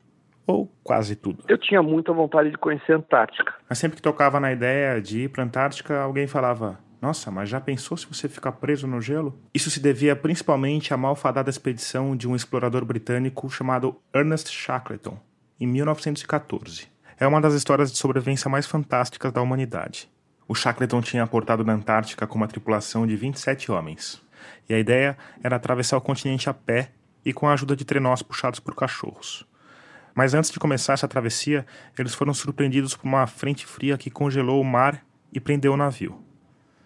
[0.45, 1.45] Ou quase tudo.
[1.47, 3.53] Eu tinha muita vontade de conhecer a Antártica.
[3.69, 7.47] Mas sempre que tocava na ideia de ir para a Antártica, alguém falava: Nossa, mas
[7.47, 9.39] já pensou se você ficar preso no gelo?
[9.53, 15.17] Isso se devia principalmente à malfadada expedição de um explorador britânico chamado Ernest Shackleton,
[15.57, 20.09] em 1914 é uma das histórias de sobrevivência mais fantásticas da humanidade.
[20.47, 24.21] O Shackleton tinha aportado na Antártica com uma tripulação de 27 homens,
[24.69, 26.91] e a ideia era atravessar o continente a pé
[27.23, 29.45] e com a ajuda de trenós puxados por cachorros.
[30.13, 31.65] Mas antes de começar essa travessia,
[31.97, 35.03] eles foram surpreendidos por uma frente fria que congelou o mar
[35.33, 36.21] e prendeu o navio.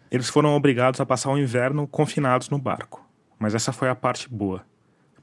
[0.10, 3.08] Eles foram obrigados a passar o inverno confinados no barco.
[3.38, 4.66] Mas essa foi a parte boa.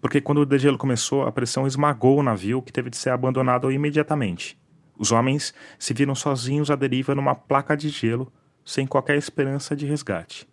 [0.00, 3.72] Porque quando o degelo começou, a pressão esmagou o navio que teve de ser abandonado
[3.72, 4.56] imediatamente.
[4.98, 8.32] Os homens se viram sozinhos à deriva numa placa de gelo,
[8.64, 10.48] sem qualquer esperança de resgate.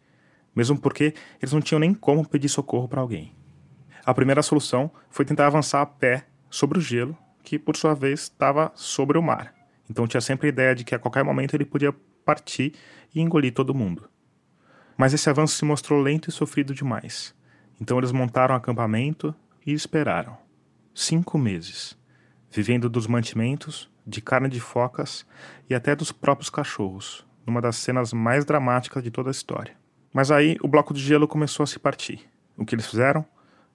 [0.55, 3.33] Mesmo porque eles não tinham nem como pedir socorro para alguém.
[4.05, 8.21] A primeira solução foi tentar avançar a pé sobre o gelo, que por sua vez
[8.21, 9.53] estava sobre o mar.
[9.89, 11.93] Então tinha sempre a ideia de que a qualquer momento ele podia
[12.25, 12.73] partir
[13.13, 14.09] e engolir todo mundo.
[14.97, 17.33] Mas esse avanço se mostrou lento e sofrido demais.
[17.81, 19.33] Então eles montaram acampamento
[19.65, 20.37] e esperaram.
[20.93, 21.97] Cinco meses,
[22.53, 25.25] vivendo dos mantimentos, de carne de focas
[25.67, 29.75] e até dos próprios cachorros, numa das cenas mais dramáticas de toda a história.
[30.13, 32.29] Mas aí o bloco de gelo começou a se partir.
[32.55, 33.25] O que eles fizeram?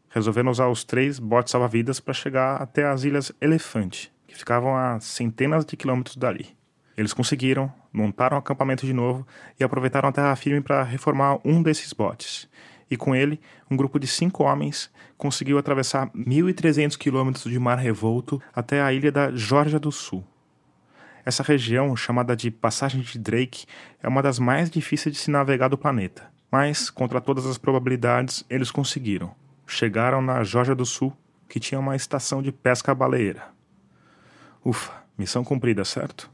[0.08, 5.00] Resolveram usar os três botes salva-vidas para chegar até as ilhas Elefante, que ficavam a
[5.00, 6.56] centenas de quilômetros dali.
[6.96, 9.26] Eles conseguiram, montaram o acampamento de novo
[9.58, 12.48] e aproveitaram a terra firme para reformar um desses botes.
[12.90, 18.40] E com ele, um grupo de cinco homens conseguiu atravessar 1.300 quilômetros de mar revolto
[18.54, 20.24] até a ilha da Geórgia do Sul.
[21.24, 23.66] Essa região, chamada de Passagem de Drake,
[24.02, 26.30] é uma das mais difíceis de se navegar do planeta.
[26.50, 29.34] Mas, contra todas as probabilidades, eles conseguiram.
[29.66, 31.14] Chegaram na Geórgia do Sul,
[31.46, 33.48] que tinha uma estação de pesca baleeira.
[34.64, 36.30] Ufa, missão cumprida, certo?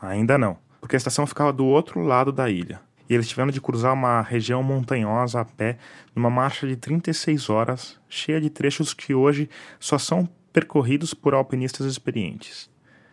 [0.00, 3.60] Ainda não, porque a estação ficava do outro lado da ilha, e eles tiveram de
[3.60, 5.78] cruzar uma região montanhosa a pé
[6.14, 9.48] numa marcha de 36 horas, cheia de trechos que hoje
[9.78, 12.70] só são percorridos por alpinistas experientes.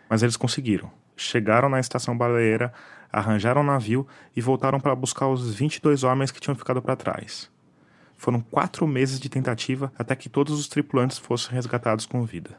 [0.09, 0.91] Mas eles conseguiram.
[1.15, 2.73] Chegaram na estação baleeira,
[3.11, 7.51] arranjaram um navio e voltaram para buscar os 22 homens que tinham ficado para trás.
[8.17, 12.57] Foram quatro meses de tentativa até que todos os tripulantes fossem resgatados com vida.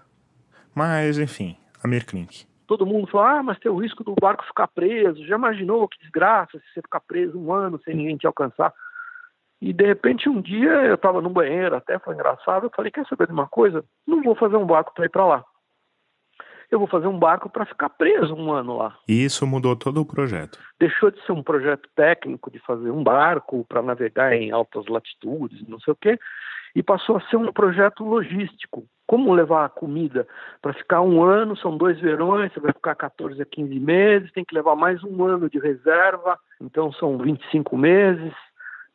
[0.74, 4.68] Mas, enfim, Amir Klink todo mundo fala, ah, mas tem o risco do barco ficar
[4.68, 5.24] preso.
[5.26, 8.72] Já imaginou que desgraça se você ficar preso um ano sem ninguém te alcançar?
[9.60, 13.06] E de repente um dia eu estava no banheiro, até foi engraçado, eu falei, quer
[13.06, 13.84] saber de uma coisa?
[14.06, 15.44] Não vou fazer um barco para ir para lá.
[16.70, 18.96] Eu vou fazer um barco para ficar preso um ano lá.
[19.08, 20.58] E isso mudou todo o projeto.
[20.78, 25.66] Deixou de ser um projeto técnico de fazer um barco para navegar em altas latitudes,
[25.68, 26.18] não sei o quê,
[26.74, 30.26] e passou a ser um projeto logístico como levar a comida
[30.62, 34.44] para ficar um ano, são dois verões, você vai ficar 14 a 15 meses, tem
[34.44, 38.32] que levar mais um ano de reserva, então são 25 meses.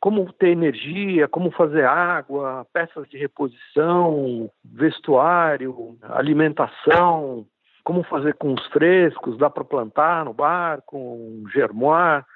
[0.00, 7.46] Como ter energia, como fazer água, peças de reposição, vestuário, alimentação,
[7.84, 12.26] como fazer com os frescos, dá para plantar no barco, germoar,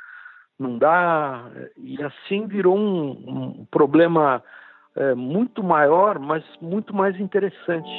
[0.58, 4.42] não dá, e assim virou um, um problema
[4.96, 7.90] é, muito maior, mas muito mais interessante.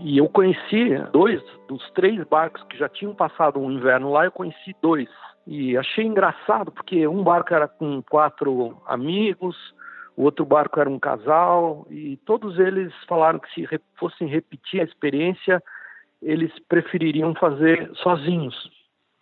[0.00, 4.32] E eu conheci dois dos três barcos que já tinham passado um inverno lá, eu
[4.32, 5.08] conheci dois.
[5.46, 9.56] E achei engraçado, porque um barco era com quatro amigos,
[10.16, 14.84] o outro barco era um casal, e todos eles falaram que se fossem repetir a
[14.84, 15.62] experiência,
[16.20, 18.70] eles prefeririam fazer sozinhos,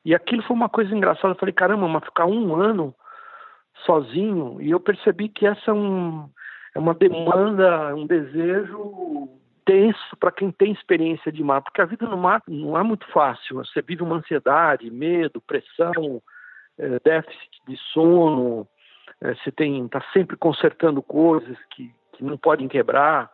[0.04, 1.34] e aquilo foi uma coisa engraçada.
[1.34, 2.94] Eu falei, caramba, mas ficar um ano
[3.84, 4.60] sozinho.
[4.60, 6.28] E eu percebi que essa é, um,
[6.74, 9.28] é uma demanda, um desejo
[9.64, 13.06] tenso para quem tem experiência de mar, porque a vida no mar não é muito
[13.08, 13.56] fácil.
[13.56, 16.22] Você vive uma ansiedade, medo, pressão,
[16.78, 18.66] é, déficit de sono.
[19.20, 23.30] É, você tem está sempre consertando coisas que, que não podem quebrar.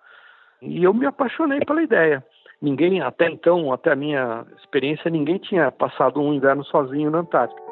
[0.61, 2.25] E eu me apaixonei pela ideia
[2.61, 7.63] ninguém, até então, até a minha experiência, ninguém tinha passado um inverno sozinho na Antártica.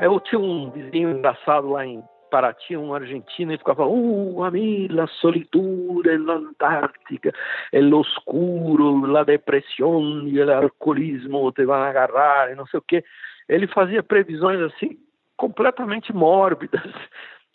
[0.00, 4.86] Eu tinha um vizinho engraçado lá em Paraty, um argentino, e ficava, uh, a mí
[4.88, 7.32] la solitura en la Antártica,
[7.72, 13.02] el oscuro, la depressão e o alcoolismo te vão agarrar, e não sei o quê.
[13.48, 14.98] Ele fazia previsões assim
[15.36, 16.92] completamente mórbidas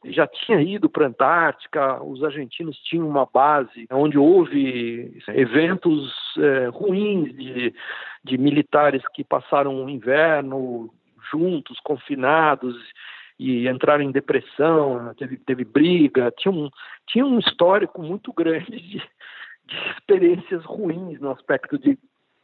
[0.06, 6.68] já tinha ido para a Antártica, os argentinos tinham uma base onde houve eventos é,
[6.68, 7.74] ruins de,
[8.24, 10.94] de militares que passaram o inverno
[11.32, 12.76] juntos, confinados,
[13.40, 16.70] e entraram em depressão, teve, teve briga, tinha um,
[17.08, 21.98] tinha um histórico muito grande de, de experiências ruins no aspecto de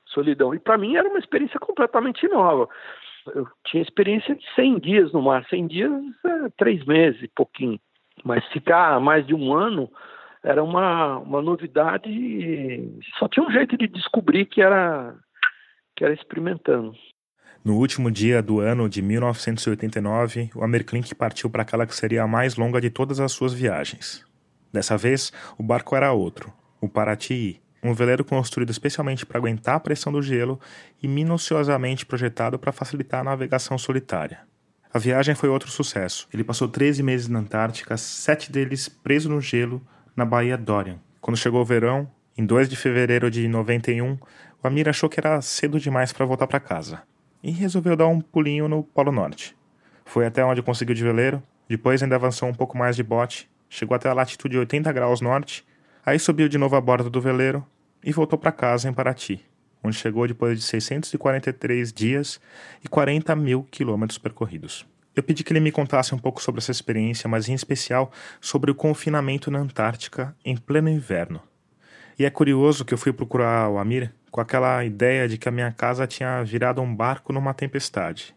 [0.05, 0.53] solidão.
[0.53, 2.67] E para mim era uma experiência completamente nova
[3.27, 5.45] eu tinha experiência de 100 dias no mar.
[5.49, 5.91] 100 dias
[6.25, 7.79] é três meses e pouquinho.
[8.23, 9.89] Mas ficar mais de um ano
[10.43, 12.09] era uma, uma novidade.
[13.17, 15.15] Só tinha um jeito de descobrir que era,
[15.95, 16.93] que era experimentando.
[17.63, 22.27] No último dia do ano de 1989, o Amerklink partiu para aquela que seria a
[22.27, 24.25] mais longa de todas as suas viagens.
[24.71, 29.79] Dessa vez, o barco era outro, o Paraty, um veleiro construído especialmente para aguentar a
[29.79, 30.59] pressão do gelo
[31.01, 34.39] e minuciosamente projetado para facilitar a navegação solitária.
[34.91, 36.27] A viagem foi outro sucesso.
[36.33, 39.81] Ele passou 13 meses na Antártica, sete deles preso no gelo
[40.15, 40.99] na Baía Dorian.
[41.21, 44.19] Quando chegou o verão, em 2 de fevereiro de 91, o
[44.67, 47.03] Amir achou que era cedo demais para voltar para casa
[47.43, 49.55] e resolveu dar um pulinho no Polo Norte.
[50.05, 53.95] Foi até onde conseguiu de veleiro, depois ainda avançou um pouco mais de bote, chegou
[53.95, 55.63] até a latitude 80 graus norte
[56.09, 57.63] Aí subiu de novo a bordo do veleiro
[58.03, 59.45] e voltou para casa em Paraty,
[59.83, 62.41] onde chegou depois de 643 dias
[62.83, 64.87] e 40 mil quilômetros percorridos.
[65.15, 68.71] Eu pedi que ele me contasse um pouco sobre essa experiência, mas em especial sobre
[68.71, 71.43] o confinamento na Antártica em pleno inverno.
[72.17, 75.51] E é curioso que eu fui procurar o Amir com aquela ideia de que a
[75.51, 78.35] minha casa tinha virado um barco numa tempestade.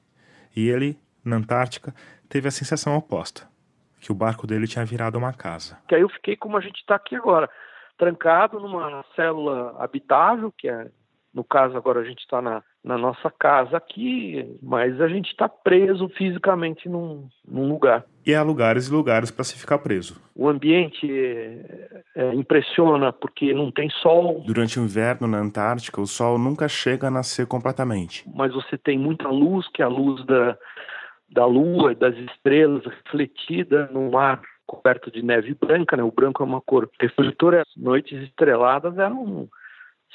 [0.54, 1.94] E ele, na Antártica,
[2.28, 3.50] teve a sensação oposta
[4.02, 5.78] que o barco dele tinha virado uma casa.
[5.86, 7.48] Que aí eu fiquei como a gente está aqui agora,
[7.96, 10.88] trancado numa célula habitável, que é,
[11.32, 15.48] no caso agora a gente está na, na nossa casa aqui, mas a gente está
[15.48, 18.04] preso fisicamente num, num, lugar.
[18.26, 20.20] E há lugares e lugares para se ficar preso.
[20.34, 21.08] O ambiente
[22.16, 24.42] é, impressiona porque não tem sol.
[24.44, 28.28] Durante o inverno na Antártica, o sol nunca chega a nascer completamente.
[28.34, 30.58] Mas você tem muita luz, que é a luz da,
[31.32, 36.02] da lua e das estrelas refletida no mar coberto de neve branca, né?
[36.02, 37.62] O branco é uma cor refletora.
[37.76, 39.48] Noites estreladas eram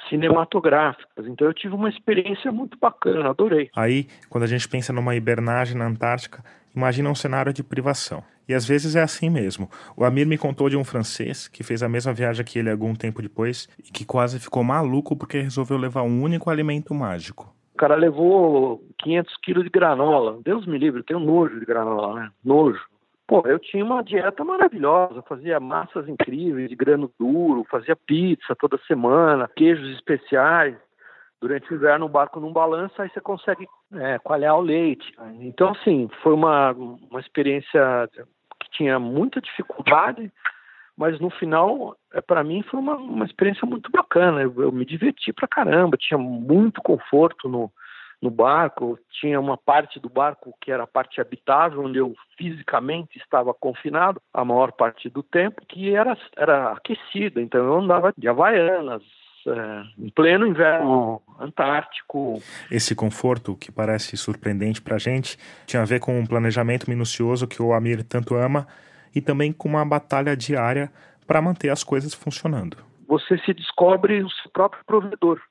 [0.10, 1.26] cinematográficas.
[1.28, 3.70] Então eu tive uma experiência muito bacana, adorei.
[3.76, 6.44] Aí, quando a gente pensa numa hibernagem na Antártica,
[6.76, 8.24] imagina um cenário de privação.
[8.48, 9.70] E às vezes é assim mesmo.
[9.96, 12.96] O Amir me contou de um francês que fez a mesma viagem que ele algum
[12.96, 17.54] tempo depois e que quase ficou maluco porque resolveu levar um único alimento mágico.
[17.78, 20.40] O cara levou 500 quilos de granola.
[20.44, 22.32] Deus me livre, eu tenho nojo de granola, né?
[22.44, 22.84] Nojo.
[23.28, 28.80] Pô, eu tinha uma dieta maravilhosa, fazia massas incríveis de grano duro, fazia pizza toda
[28.88, 30.76] semana, queijos especiais.
[31.40, 35.14] Durante o inverno o barco não balança, aí você consegue é, coalhar o leite.
[35.40, 38.10] Então, assim, foi uma, uma experiência
[38.60, 40.34] que tinha muita dificuldade,
[40.98, 44.42] mas no final, é, para mim, foi uma, uma experiência muito bacana.
[44.42, 47.72] Eu, eu, me diverti pra caramba, tinha muito conforto no,
[48.20, 53.20] no barco, tinha uma parte do barco que era a parte habitável, onde eu fisicamente
[53.20, 58.28] estava confinado a maior parte do tempo, que era, era aquecida, então eu andava de
[58.28, 59.04] havaianas,
[59.46, 62.42] é, em pleno inverno antártico.
[62.72, 65.38] Esse conforto, que parece surpreendente para a gente,
[65.68, 68.68] tinha a ver com um planejamento minucioso que o Amir tanto ama
[69.18, 70.92] e também com uma batalha diária
[71.26, 72.78] para manter as coisas funcionando.
[73.08, 75.42] Você se descobre o seu próprio provedor.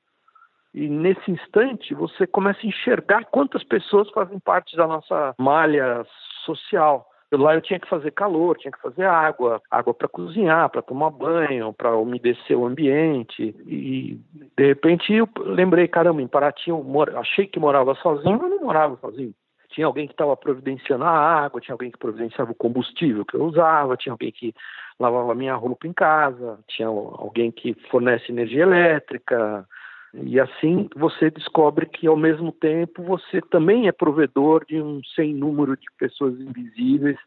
[0.73, 6.05] E nesse instante você começa a enxergar quantas pessoas fazem parte da nossa malha
[6.45, 7.09] social.
[7.29, 10.81] Eu, lá eu tinha que fazer calor, tinha que fazer água, água para cozinhar, para
[10.81, 13.53] tomar banho, para umedecer o ambiente.
[13.65, 14.17] E
[14.55, 17.13] de repente eu lembrei, caramba, em Paraty eu mor...
[17.17, 19.33] achei que morava sozinho, mas não morava sozinho
[19.69, 23.43] tinha alguém que estava providenciando a água, tinha alguém que providenciava o combustível que eu
[23.43, 24.53] usava, tinha alguém que
[24.99, 29.67] lavava minha roupa em casa, tinha alguém que fornece energia elétrica.
[30.13, 35.33] E assim você descobre que ao mesmo tempo você também é provedor de um sem
[35.33, 37.17] número de pessoas invisíveis.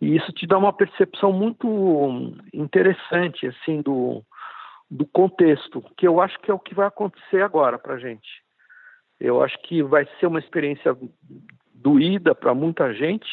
[0.00, 4.22] E isso te dá uma percepção muito interessante assim do,
[4.90, 8.43] do contexto, que eu acho que é o que vai acontecer agora para gente.
[9.20, 10.96] Eu acho que vai ser uma experiência
[11.72, 13.28] doída para muita gente,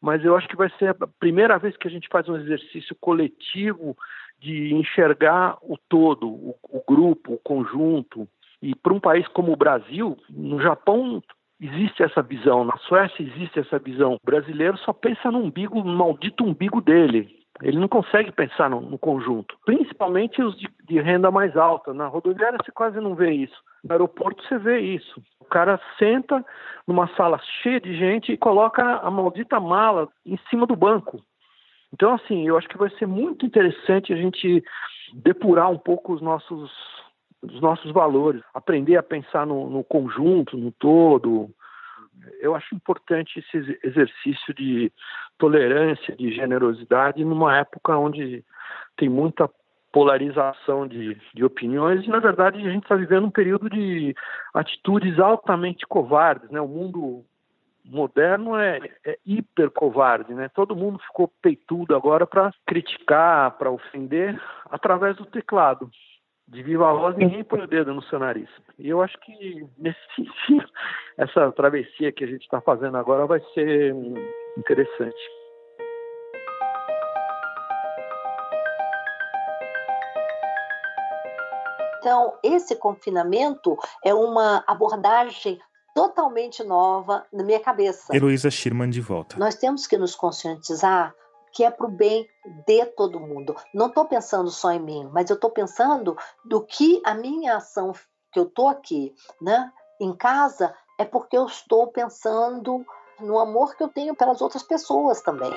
[0.00, 2.96] mas eu acho que vai ser a primeira vez que a gente faz um exercício
[3.00, 3.96] coletivo
[4.38, 8.28] de enxergar o todo, o, o grupo, o conjunto.
[8.60, 11.22] E para um país como o Brasil, no Japão
[11.60, 14.14] existe essa visão, na Suécia existe essa visão.
[14.14, 17.45] O brasileiro só pensa no umbigo, no maldito umbigo dele.
[17.62, 21.94] Ele não consegue pensar no, no conjunto, principalmente os de, de, renda mais alta.
[21.94, 23.56] Na rodoviária você quase não vê isso.
[23.82, 25.22] No aeroporto você vê isso.
[25.40, 26.44] O cara senta
[26.86, 31.22] numa sala cheia de gente e coloca a maldita mala em cima do banco.
[31.92, 34.62] Então, assim, eu acho que vai ser muito interessante a gente
[35.14, 36.70] depurar um pouco os nossos,
[37.42, 41.48] os nossos valores, aprender a pensar no, no conjunto, no todo,
[42.40, 44.92] eu acho importante esse exercício de
[45.38, 48.44] tolerância, de generosidade, numa época onde
[48.96, 49.50] tem muita
[49.92, 54.14] polarização de, de opiniões e, na verdade, a gente está vivendo um período de
[54.52, 56.50] atitudes altamente covardes.
[56.50, 56.60] Né?
[56.60, 57.24] O mundo
[57.84, 60.48] moderno é, é hiper covarde, né?
[60.48, 64.38] Todo mundo ficou peitudo agora para criticar, para ofender
[64.70, 65.88] através do teclado
[66.48, 68.48] de viva voz, ninguém põe o dedo no seu nariz.
[68.78, 70.68] E eu acho que, nesse sentido,
[71.16, 73.94] essa travessia que a gente está fazendo agora vai ser
[74.56, 75.18] interessante.
[81.98, 85.58] Então, esse confinamento é uma abordagem
[85.92, 88.14] totalmente nova na minha cabeça.
[88.14, 89.36] Heloísa Schirman de volta.
[89.38, 91.12] Nós temos que nos conscientizar
[91.56, 92.28] que é para o bem
[92.66, 93.56] de todo mundo.
[93.72, 97.94] Não estou pensando só em mim, mas eu estou pensando do que a minha ação
[98.30, 102.84] que eu estou aqui, né, em casa, é porque eu estou pensando
[103.18, 105.50] no amor que eu tenho pelas outras pessoas também.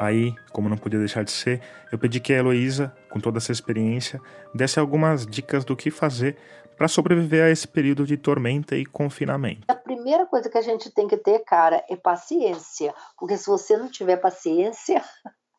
[0.00, 1.60] Aí, como não podia deixar de ser,
[1.92, 4.18] eu pedi que a Heloísa, com toda essa experiência,
[4.54, 6.38] desse algumas dicas do que fazer
[6.80, 9.66] para sobreviver a esse período de tormenta e confinamento.
[9.68, 12.94] A primeira coisa que a gente tem que ter, cara, é paciência.
[13.18, 15.04] Porque se você não tiver paciência,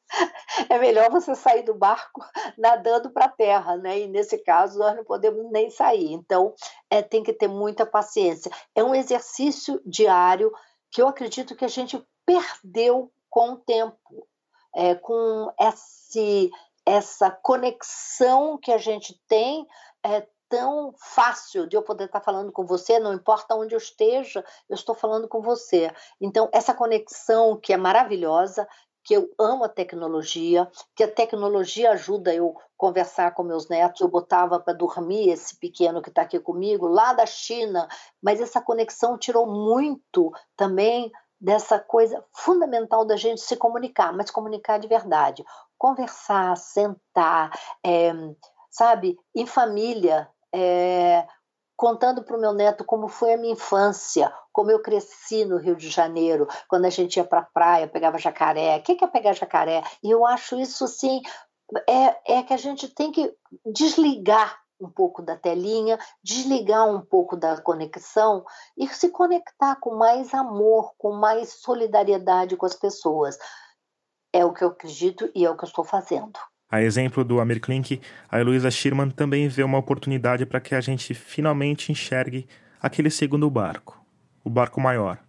[0.67, 2.25] é melhor você sair do barco
[2.57, 3.99] nadando para a terra, né?
[3.99, 6.11] E nesse caso nós não podemos nem sair.
[6.11, 6.55] Então,
[6.89, 8.51] é, tem que ter muita paciência.
[8.73, 10.51] É um exercício diário
[10.89, 14.27] que eu acredito que a gente perdeu com o tempo
[14.75, 16.49] é, com esse,
[16.83, 19.67] essa conexão que a gente tem
[20.03, 24.43] é tão fácil de eu poder estar falando com você, não importa onde eu esteja,
[24.69, 25.89] eu estou falando com você.
[26.19, 28.67] Então, essa conexão que é maravilhosa,
[29.03, 34.01] que eu amo a tecnologia, que a tecnologia ajuda eu conversar com meus netos.
[34.01, 37.87] Eu botava para dormir esse pequeno que está aqui comigo, lá da China,
[38.21, 44.77] mas essa conexão tirou muito também dessa coisa fundamental da gente se comunicar, mas comunicar
[44.77, 45.43] de verdade.
[45.77, 48.11] Conversar, sentar, é,
[48.69, 51.25] sabe, em família, é,
[51.75, 55.75] contando para o meu neto como foi a minha infância, como eu cresci no Rio
[55.75, 58.77] de Janeiro, quando a gente ia para a praia, pegava jacaré.
[58.77, 59.83] O que é pegar jacaré?
[60.03, 61.21] E eu acho isso, assim,
[61.87, 63.33] é, é que a gente tem que
[63.65, 68.43] desligar um pouco da telinha, desligar um pouco da conexão
[68.75, 73.37] e se conectar com mais amor, com mais solidariedade com as pessoas.
[74.33, 76.39] É o que eu acredito e é o que eu estou fazendo.
[76.71, 80.79] A exemplo do Amir Klink, a Heloísa Schirman também vê uma oportunidade para que a
[80.79, 82.47] gente finalmente enxergue
[82.81, 84.01] aquele segundo barco,
[84.41, 85.19] o barco maior,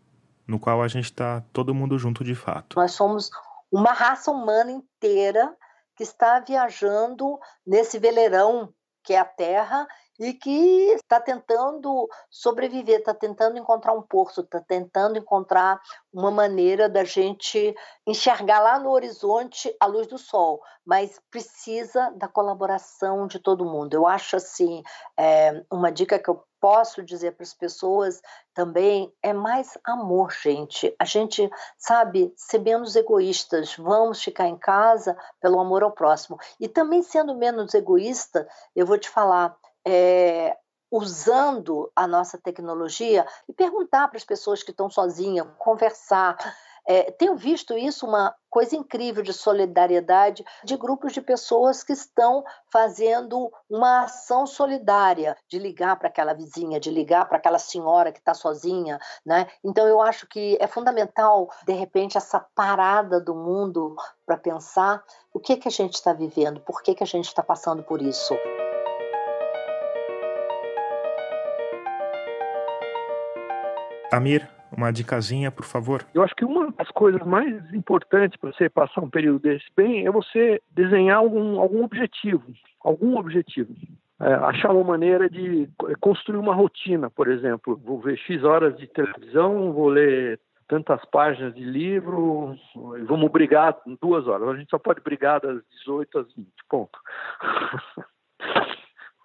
[0.47, 2.77] no qual a gente está todo mundo junto de fato.
[2.77, 3.29] Nós somos
[3.73, 5.53] uma raça humana inteira
[5.97, 8.73] que está viajando nesse veleirão
[9.03, 9.87] que é a terra,
[10.19, 15.81] e que está tentando sobreviver, está tentando encontrar um porto, está tentando encontrar
[16.13, 17.75] uma maneira da gente
[18.07, 23.95] enxergar lá no horizonte a luz do sol, mas precisa da colaboração de todo mundo.
[23.95, 24.83] Eu acho assim,
[25.17, 28.23] é, uma dica que eu posso dizer para as pessoas
[28.55, 30.95] também é mais amor, gente.
[30.97, 33.75] A gente, sabe, ser menos egoístas.
[33.77, 36.39] Vamos ficar em casa pelo amor ao próximo.
[36.61, 38.47] E também sendo menos egoísta,
[38.77, 39.57] eu vou te falar,
[39.87, 40.57] é,
[40.93, 46.37] usando a nossa tecnologia e perguntar para as pessoas que estão sozinhas, conversar.
[46.87, 52.45] É, tenho visto isso uma coisa incrível de solidariedade de grupos de pessoas que estão
[52.71, 58.19] fazendo uma ação solidária, de ligar para aquela vizinha, de ligar para aquela senhora que
[58.19, 59.47] está sozinha, né?
[59.65, 63.95] Então eu acho que é fundamental de repente essa parada do mundo
[64.27, 65.03] para pensar
[65.33, 68.03] o que que a gente está vivendo, por que que a gente está passando por
[68.03, 68.35] isso.
[74.13, 76.05] Amir, uma dicasinha, por favor.
[76.13, 80.07] Eu acho que uma das coisas mais importantes para você passar um período desse bem
[80.07, 82.45] é você desenhar algum, algum objetivo,
[82.85, 83.75] algum objetivo.
[84.21, 85.67] É, achar uma maneira de
[85.99, 87.81] construir uma rotina, por exemplo.
[87.83, 90.39] Vou ver X horas de televisão, vou ler
[90.69, 92.55] tantas páginas de livro,
[93.07, 94.47] vamos brigar duas horas.
[94.47, 96.99] A gente só pode brigar das 18 às 20, ponto.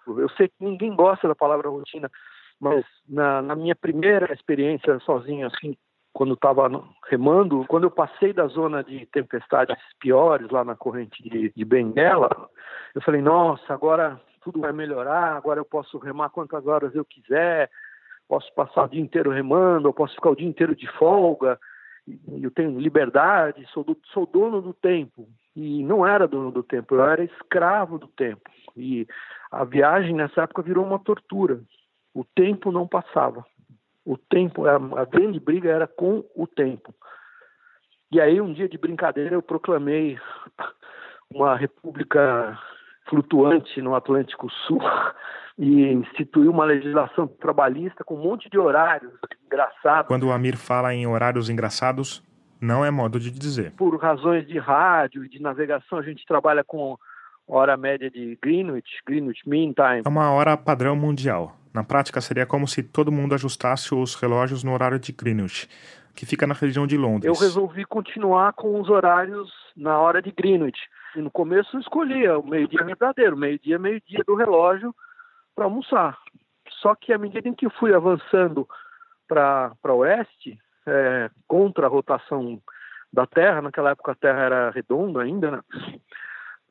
[0.06, 2.10] Eu sei que ninguém gosta da palavra rotina,
[2.60, 5.76] mas na, na minha primeira experiência sozinho, assim,
[6.12, 6.68] quando estava
[7.08, 12.28] remando, quando eu passei da zona de tempestades piores lá na corrente de, de Benguela,
[12.94, 17.70] eu falei, nossa, agora tudo vai melhorar, agora eu posso remar quantas horas eu quiser,
[18.28, 21.58] posso passar o dia inteiro remando, eu posso ficar o dia inteiro de folga,
[22.40, 25.28] eu tenho liberdade, sou, do, sou dono do tempo.
[25.54, 28.50] E não era dono do tempo, eu era escravo do tempo.
[28.76, 29.06] E
[29.50, 31.60] a viagem nessa época virou uma tortura.
[32.18, 33.46] O tempo não passava.
[34.04, 36.92] O tempo, a, grande briga era com o tempo.
[38.10, 40.18] E aí, um dia de brincadeira, eu proclamei
[41.32, 42.58] uma república
[43.08, 44.80] flutuante no Atlântico Sul
[45.56, 49.12] e instituiu uma legislação trabalhista com um monte de horários
[49.46, 50.08] engraçados.
[50.08, 52.20] Quando o Amir fala em horários engraçados,
[52.60, 53.74] não é modo de dizer.
[53.76, 56.98] Por razões de rádio e de navegação, a gente trabalha com
[57.48, 60.02] hora média de Greenwich, Greenwich Mean Time.
[60.04, 61.56] É uma hora padrão mundial.
[61.72, 65.68] Na prática, seria como se todo mundo ajustasse os relógios no horário de Greenwich,
[66.14, 67.24] que fica na região de Londres.
[67.24, 70.78] Eu resolvi continuar com os horários na hora de Greenwich.
[71.16, 74.94] E no começo eu escolhia o meio-dia verdadeiro, meio-dia, meio-dia do relógio
[75.54, 76.18] para almoçar.
[76.82, 78.68] Só que à medida em que eu fui avançando
[79.26, 82.60] para oeste, é, contra a rotação
[83.12, 85.60] da Terra, naquela época a Terra era redonda ainda, né?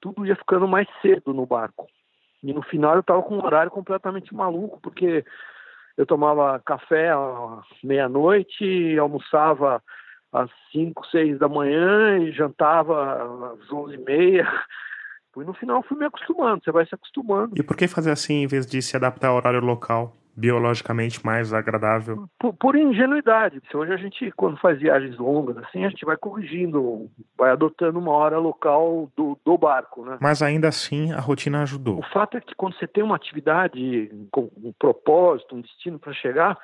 [0.01, 1.87] Tudo ia ficando mais cedo no barco.
[2.43, 5.25] E no final eu estava com um horário completamente maluco, porque
[5.97, 9.81] eu tomava café à meia-noite, almoçava
[10.31, 14.47] às 5, 6 da manhã e jantava às 11 e meia.
[15.35, 17.53] E no final fui me acostumando, você vai se acostumando.
[17.55, 20.15] E por que fazer assim em vez de se adaptar ao horário local?
[20.37, 22.29] Biologicamente mais agradável?
[22.39, 23.59] Por, por, ingenuidade.
[23.73, 28.11] Hoje a gente, quando faz viagens longas, assim, a gente vai corrigindo, vai adotando uma
[28.11, 30.19] hora local do, do barco, né?
[30.21, 31.97] Mas ainda assim, a rotina ajudou.
[31.97, 36.13] O fato é que quando você tem uma atividade com um propósito, um destino para
[36.13, 36.55] chegar,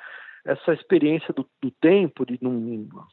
[0.44, 2.38] essa experiência do, do tempo, de,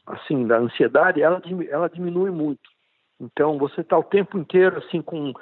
[0.06, 2.70] assim, da ansiedade, ela, ela diminui muito.
[3.20, 5.32] Então, você está o tempo inteiro assim com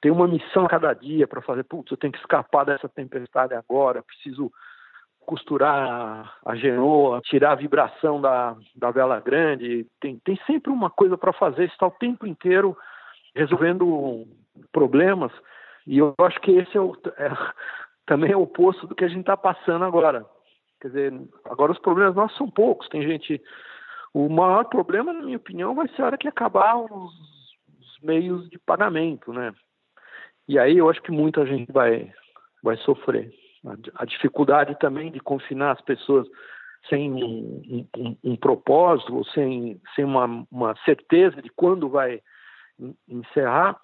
[0.00, 3.54] tem uma missão a cada dia para fazer, putz, eu tenho que escapar dessa tempestade
[3.54, 4.50] agora, preciso
[5.26, 9.86] costurar a genoa, tirar a vibração da, da vela grande.
[10.00, 12.76] Tem, tem sempre uma coisa para fazer, está o tempo inteiro
[13.34, 14.26] resolvendo
[14.72, 15.32] problemas.
[15.86, 17.30] E eu acho que esse é, o, é
[18.06, 20.26] também é o oposto do que a gente está passando agora.
[20.80, 22.88] Quer dizer, agora os problemas nossos são poucos.
[22.88, 23.40] Tem gente.
[24.12, 27.12] O maior problema, na minha opinião, vai ser a hora que acabar os,
[27.78, 29.52] os meios de pagamento, né?
[30.48, 32.12] E aí eu acho que muita gente vai,
[32.60, 33.32] vai sofrer
[33.94, 36.26] a dificuldade também de confinar as pessoas
[36.88, 42.22] sem um, um, um propósito, sem, sem uma, uma certeza de quando vai
[43.06, 43.78] encerrar,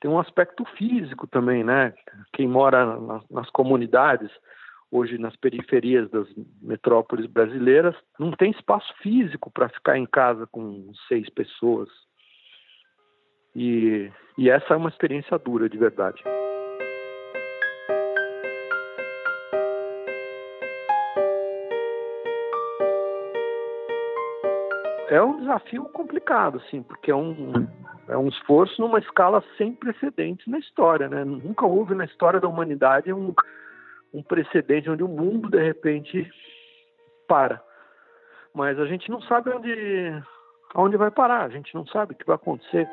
[0.00, 1.92] tem um aspecto físico também, né?
[2.32, 4.30] Quem mora nas, nas comunidades,
[4.90, 6.26] hoje nas periferias das
[6.62, 11.88] metrópoles brasileiras, não tem espaço físico para ficar em casa com seis pessoas.
[13.54, 16.22] E, e essa é uma experiência dura, de verdade.
[25.10, 27.66] É um desafio complicado, assim, porque é um,
[28.08, 31.24] é um esforço numa escala sem precedentes na história, né?
[31.24, 33.34] Nunca houve na história da humanidade um,
[34.14, 36.30] um precedente onde o mundo, de repente,
[37.26, 37.60] para.
[38.54, 40.22] Mas a gente não sabe onde,
[40.76, 42.88] onde vai parar, a gente não sabe o que vai acontecer.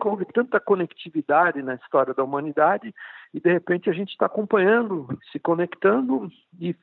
[0.00, 2.94] Nunca houve tanta conectividade na história da humanidade
[3.34, 6.74] e de repente a gente está acompanhando, se conectando e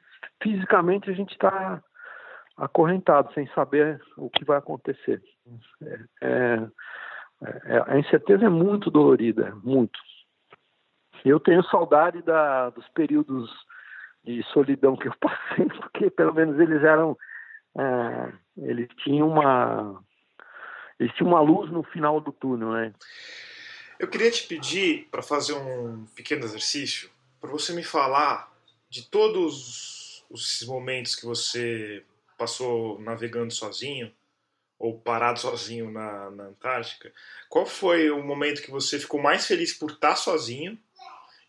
[0.41, 1.81] fisicamente a gente está
[2.55, 5.21] acorrentado, sem saber o que vai acontecer.
[5.81, 6.69] É, é,
[7.65, 9.99] é, a incerteza é muito dolorida, muito.
[11.25, 13.49] Eu tenho saudade da, dos períodos
[14.23, 17.17] de solidão que eu passei, porque pelo menos eles eram,
[17.77, 20.03] é, eles tinham uma
[20.99, 22.93] existe uma luz no final do túnel, né?
[23.99, 27.09] Eu queria te pedir para fazer um pequeno exercício,
[27.41, 28.51] para você me falar
[28.89, 32.03] de todos os momentos que você
[32.37, 34.11] passou navegando sozinho
[34.77, 37.11] ou parado sozinho na, na Antártica.
[37.49, 40.77] Qual foi o momento que você ficou mais feliz por estar sozinho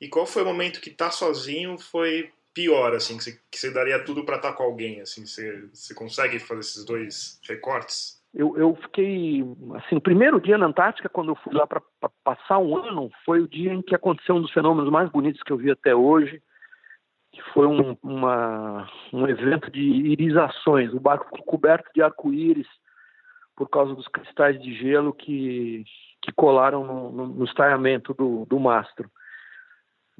[0.01, 3.59] e qual foi o momento que estar tá sozinho foi pior, assim, que você, que
[3.59, 8.18] você daria tudo para estar com alguém, assim, você, você consegue fazer esses dois recortes?
[8.39, 11.83] Eu, eu fiquei, assim, o primeiro dia na Antártica, quando eu fui lá para
[12.23, 15.53] passar um ano, foi o dia em que aconteceu um dos fenômenos mais bonitos que
[15.53, 16.41] eu vi até hoje,
[17.33, 20.95] que foi um, uma, um evento de irisações.
[20.95, 22.69] O barco ficou coberto de arco-íris
[23.57, 25.85] por causa dos cristais de gelo que,
[26.23, 29.11] que colaram no, no, no estaiamento do, do mastro.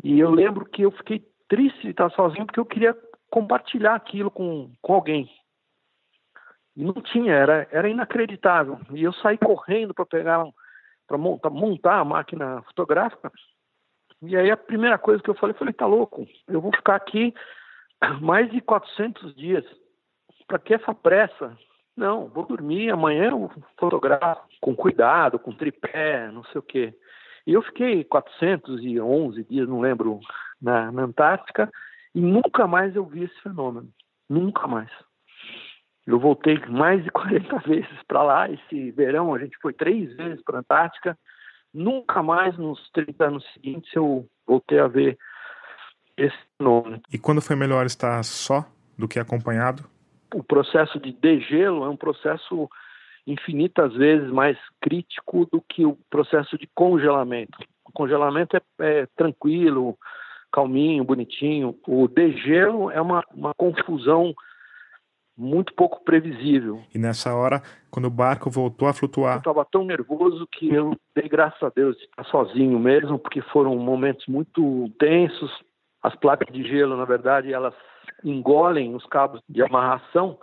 [0.03, 2.99] E eu lembro que eu fiquei triste de estar sozinho porque eu queria
[3.31, 5.31] compartilhar aquilo com, com alguém.
[6.79, 8.79] E não tinha, era, era inacreditável.
[8.93, 10.47] E eu saí correndo para pegar,
[11.09, 13.33] para montar, montar a máquina fotográfica.
[14.23, 16.95] E aí a primeira coisa que eu falei, eu falei, tá louco, eu vou ficar
[16.95, 17.35] aqui
[18.23, 19.65] mais de 400 dias.
[20.47, 21.59] Para que essa pressa?
[21.97, 26.95] Não, vou dormir, amanhã eu fotografo com cuidado, com tripé, não sei o quê.
[27.45, 30.21] E eu fiquei 411 dias, não lembro,
[30.63, 31.69] na, na Antártica,
[32.15, 33.89] e nunca mais eu vi esse fenômeno.
[34.29, 34.91] Nunca mais.
[36.09, 38.51] Eu voltei mais de 40 vezes para lá.
[38.51, 41.19] Esse verão a gente foi três vezes para a Antártica.
[41.73, 45.19] Nunca mais nos 30 anos seguintes eu voltei a ver
[46.17, 47.03] esse nome.
[47.13, 48.65] E quando foi melhor estar só
[48.97, 49.85] do que acompanhado?
[50.35, 52.69] O processo de degelo é um processo
[53.27, 57.59] infinitas vezes mais crítico do que o processo de congelamento.
[57.85, 59.97] O congelamento é, é tranquilo,
[60.51, 61.79] calminho, bonitinho.
[61.87, 64.35] O degelo é uma, uma confusão
[65.39, 66.83] muito pouco previsível.
[66.93, 69.35] E nessa hora, quando o barco voltou a flutuar.
[69.35, 73.41] Eu estava tão nervoso que eu dei graças a Deus de estar sozinho mesmo, porque
[73.41, 75.51] foram momentos muito tensos.
[76.03, 77.75] As placas de gelo, na verdade, elas
[78.25, 80.39] engolem os cabos de amarração,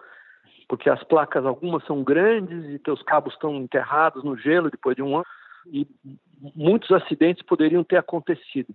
[0.70, 5.04] porque as placas, algumas são grandes e teus cabos estão enterrados no gelo depois de
[5.04, 5.26] um ano,
[5.68, 5.86] e
[6.56, 8.74] muitos acidentes poderiam ter acontecido.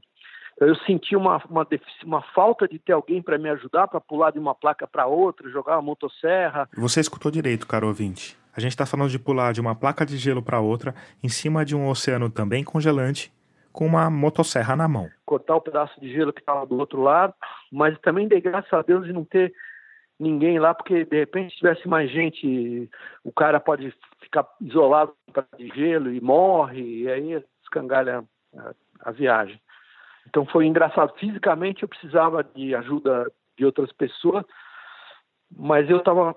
[0.61, 1.67] Eu senti uma, uma,
[2.05, 5.49] uma falta de ter alguém para me ajudar para pular de uma placa para outra,
[5.49, 6.69] jogar uma motosserra.
[6.77, 8.39] Você escutou direito, caro ouvinte.
[8.55, 11.65] A gente está falando de pular de uma placa de gelo para outra em cima
[11.65, 13.33] de um oceano também congelante
[13.73, 15.09] com uma motosserra na mão.
[15.25, 17.33] Cortar o pedaço de gelo que estava do outro lado,
[17.73, 19.55] mas também dei graças a Deus de não ter
[20.19, 22.91] ninguém lá, porque de repente se tivesse mais gente,
[23.25, 25.15] o cara pode ficar isolado
[25.57, 29.59] de gelo e morre, e aí escangalha a, a viagem.
[30.29, 31.13] Então foi engraçado.
[31.19, 34.45] Fisicamente eu precisava de ajuda de outras pessoas,
[35.55, 36.35] mas eu estava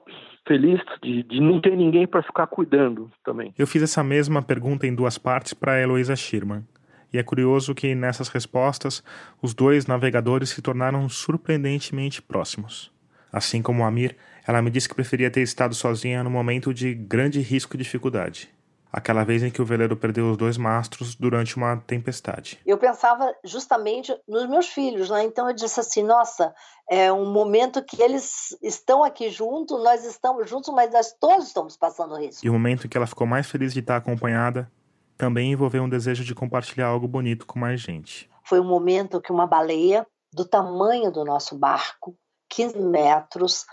[0.47, 3.53] feliz de, de, não ter ninguém para ficar cuidando também.
[3.57, 6.65] Eu fiz essa mesma pergunta em duas partes para Heloísa Schirman.
[7.13, 9.03] E é curioso que nessas respostas
[9.41, 12.91] os dois navegadores se tornaram surpreendentemente próximos.
[13.31, 14.15] Assim como a Amir,
[14.47, 18.49] ela me disse que preferia ter estado sozinha no momento de grande risco e dificuldade
[18.93, 22.59] aquela vez em que o veleiro perdeu os dois mastros durante uma tempestade.
[22.63, 25.23] Eu pensava justamente nos meus filhos, né?
[25.23, 26.53] Então eu disse assim: nossa,
[26.87, 31.75] é um momento que eles estão aqui juntos, nós estamos juntos, mas nós todos estamos
[31.75, 32.45] passando risco.
[32.45, 34.71] E o momento em que ela ficou mais feliz de estar acompanhada
[35.17, 38.29] também envolveu um desejo de compartilhar algo bonito com mais gente.
[38.43, 42.15] Foi um momento que uma baleia do tamanho do nosso barco,
[42.49, 43.65] 15 metros,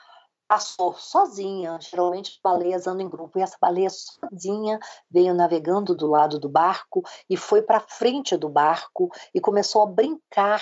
[0.51, 1.79] passou sozinha.
[1.81, 7.05] Geralmente baleias andam em grupo e essa baleia sozinha veio navegando do lado do barco
[7.29, 10.61] e foi para frente do barco e começou a brincar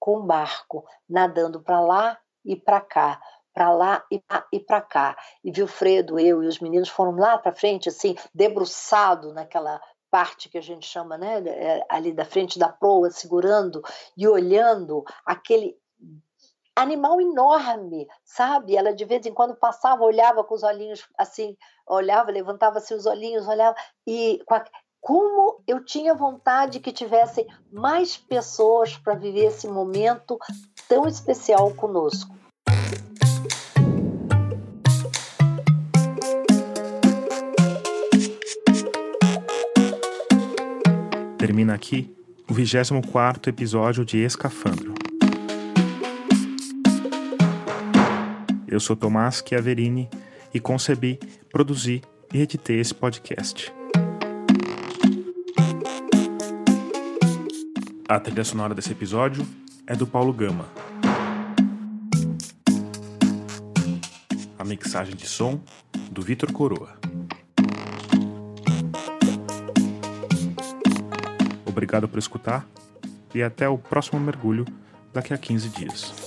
[0.00, 3.20] com o barco, nadando para lá e para cá,
[3.54, 4.04] para lá
[4.52, 5.16] e para cá.
[5.44, 10.58] E Vilfredo, eu e os meninos foram lá para frente, assim, debruçado naquela parte que
[10.58, 13.80] a gente chama, né, é, ali da frente da proa, segurando
[14.16, 15.78] e olhando aquele
[16.80, 18.76] animal enorme, sabe?
[18.76, 21.56] Ela de vez em quando passava, olhava com os olhinhos assim,
[21.86, 23.76] olhava, levantava-se os olhinhos, olhava
[24.06, 24.42] e
[25.00, 30.38] como eu tinha vontade que tivessem mais pessoas para viver esse momento
[30.88, 32.34] tão especial conosco.
[41.38, 42.14] Termina aqui
[42.48, 44.99] o 24 episódio de Escafandro.
[48.70, 50.08] Eu sou Tomás Chiaverini
[50.54, 51.18] e concebi,
[51.50, 52.00] produzi
[52.32, 53.74] e editei esse podcast.
[58.08, 59.44] A trilha sonora desse episódio
[59.88, 60.68] é do Paulo Gama.
[64.56, 65.60] A mixagem de som
[66.08, 66.96] do Vitor Coroa.
[71.66, 72.64] Obrigado por escutar
[73.34, 74.64] e até o próximo mergulho
[75.12, 76.19] daqui a 15 dias.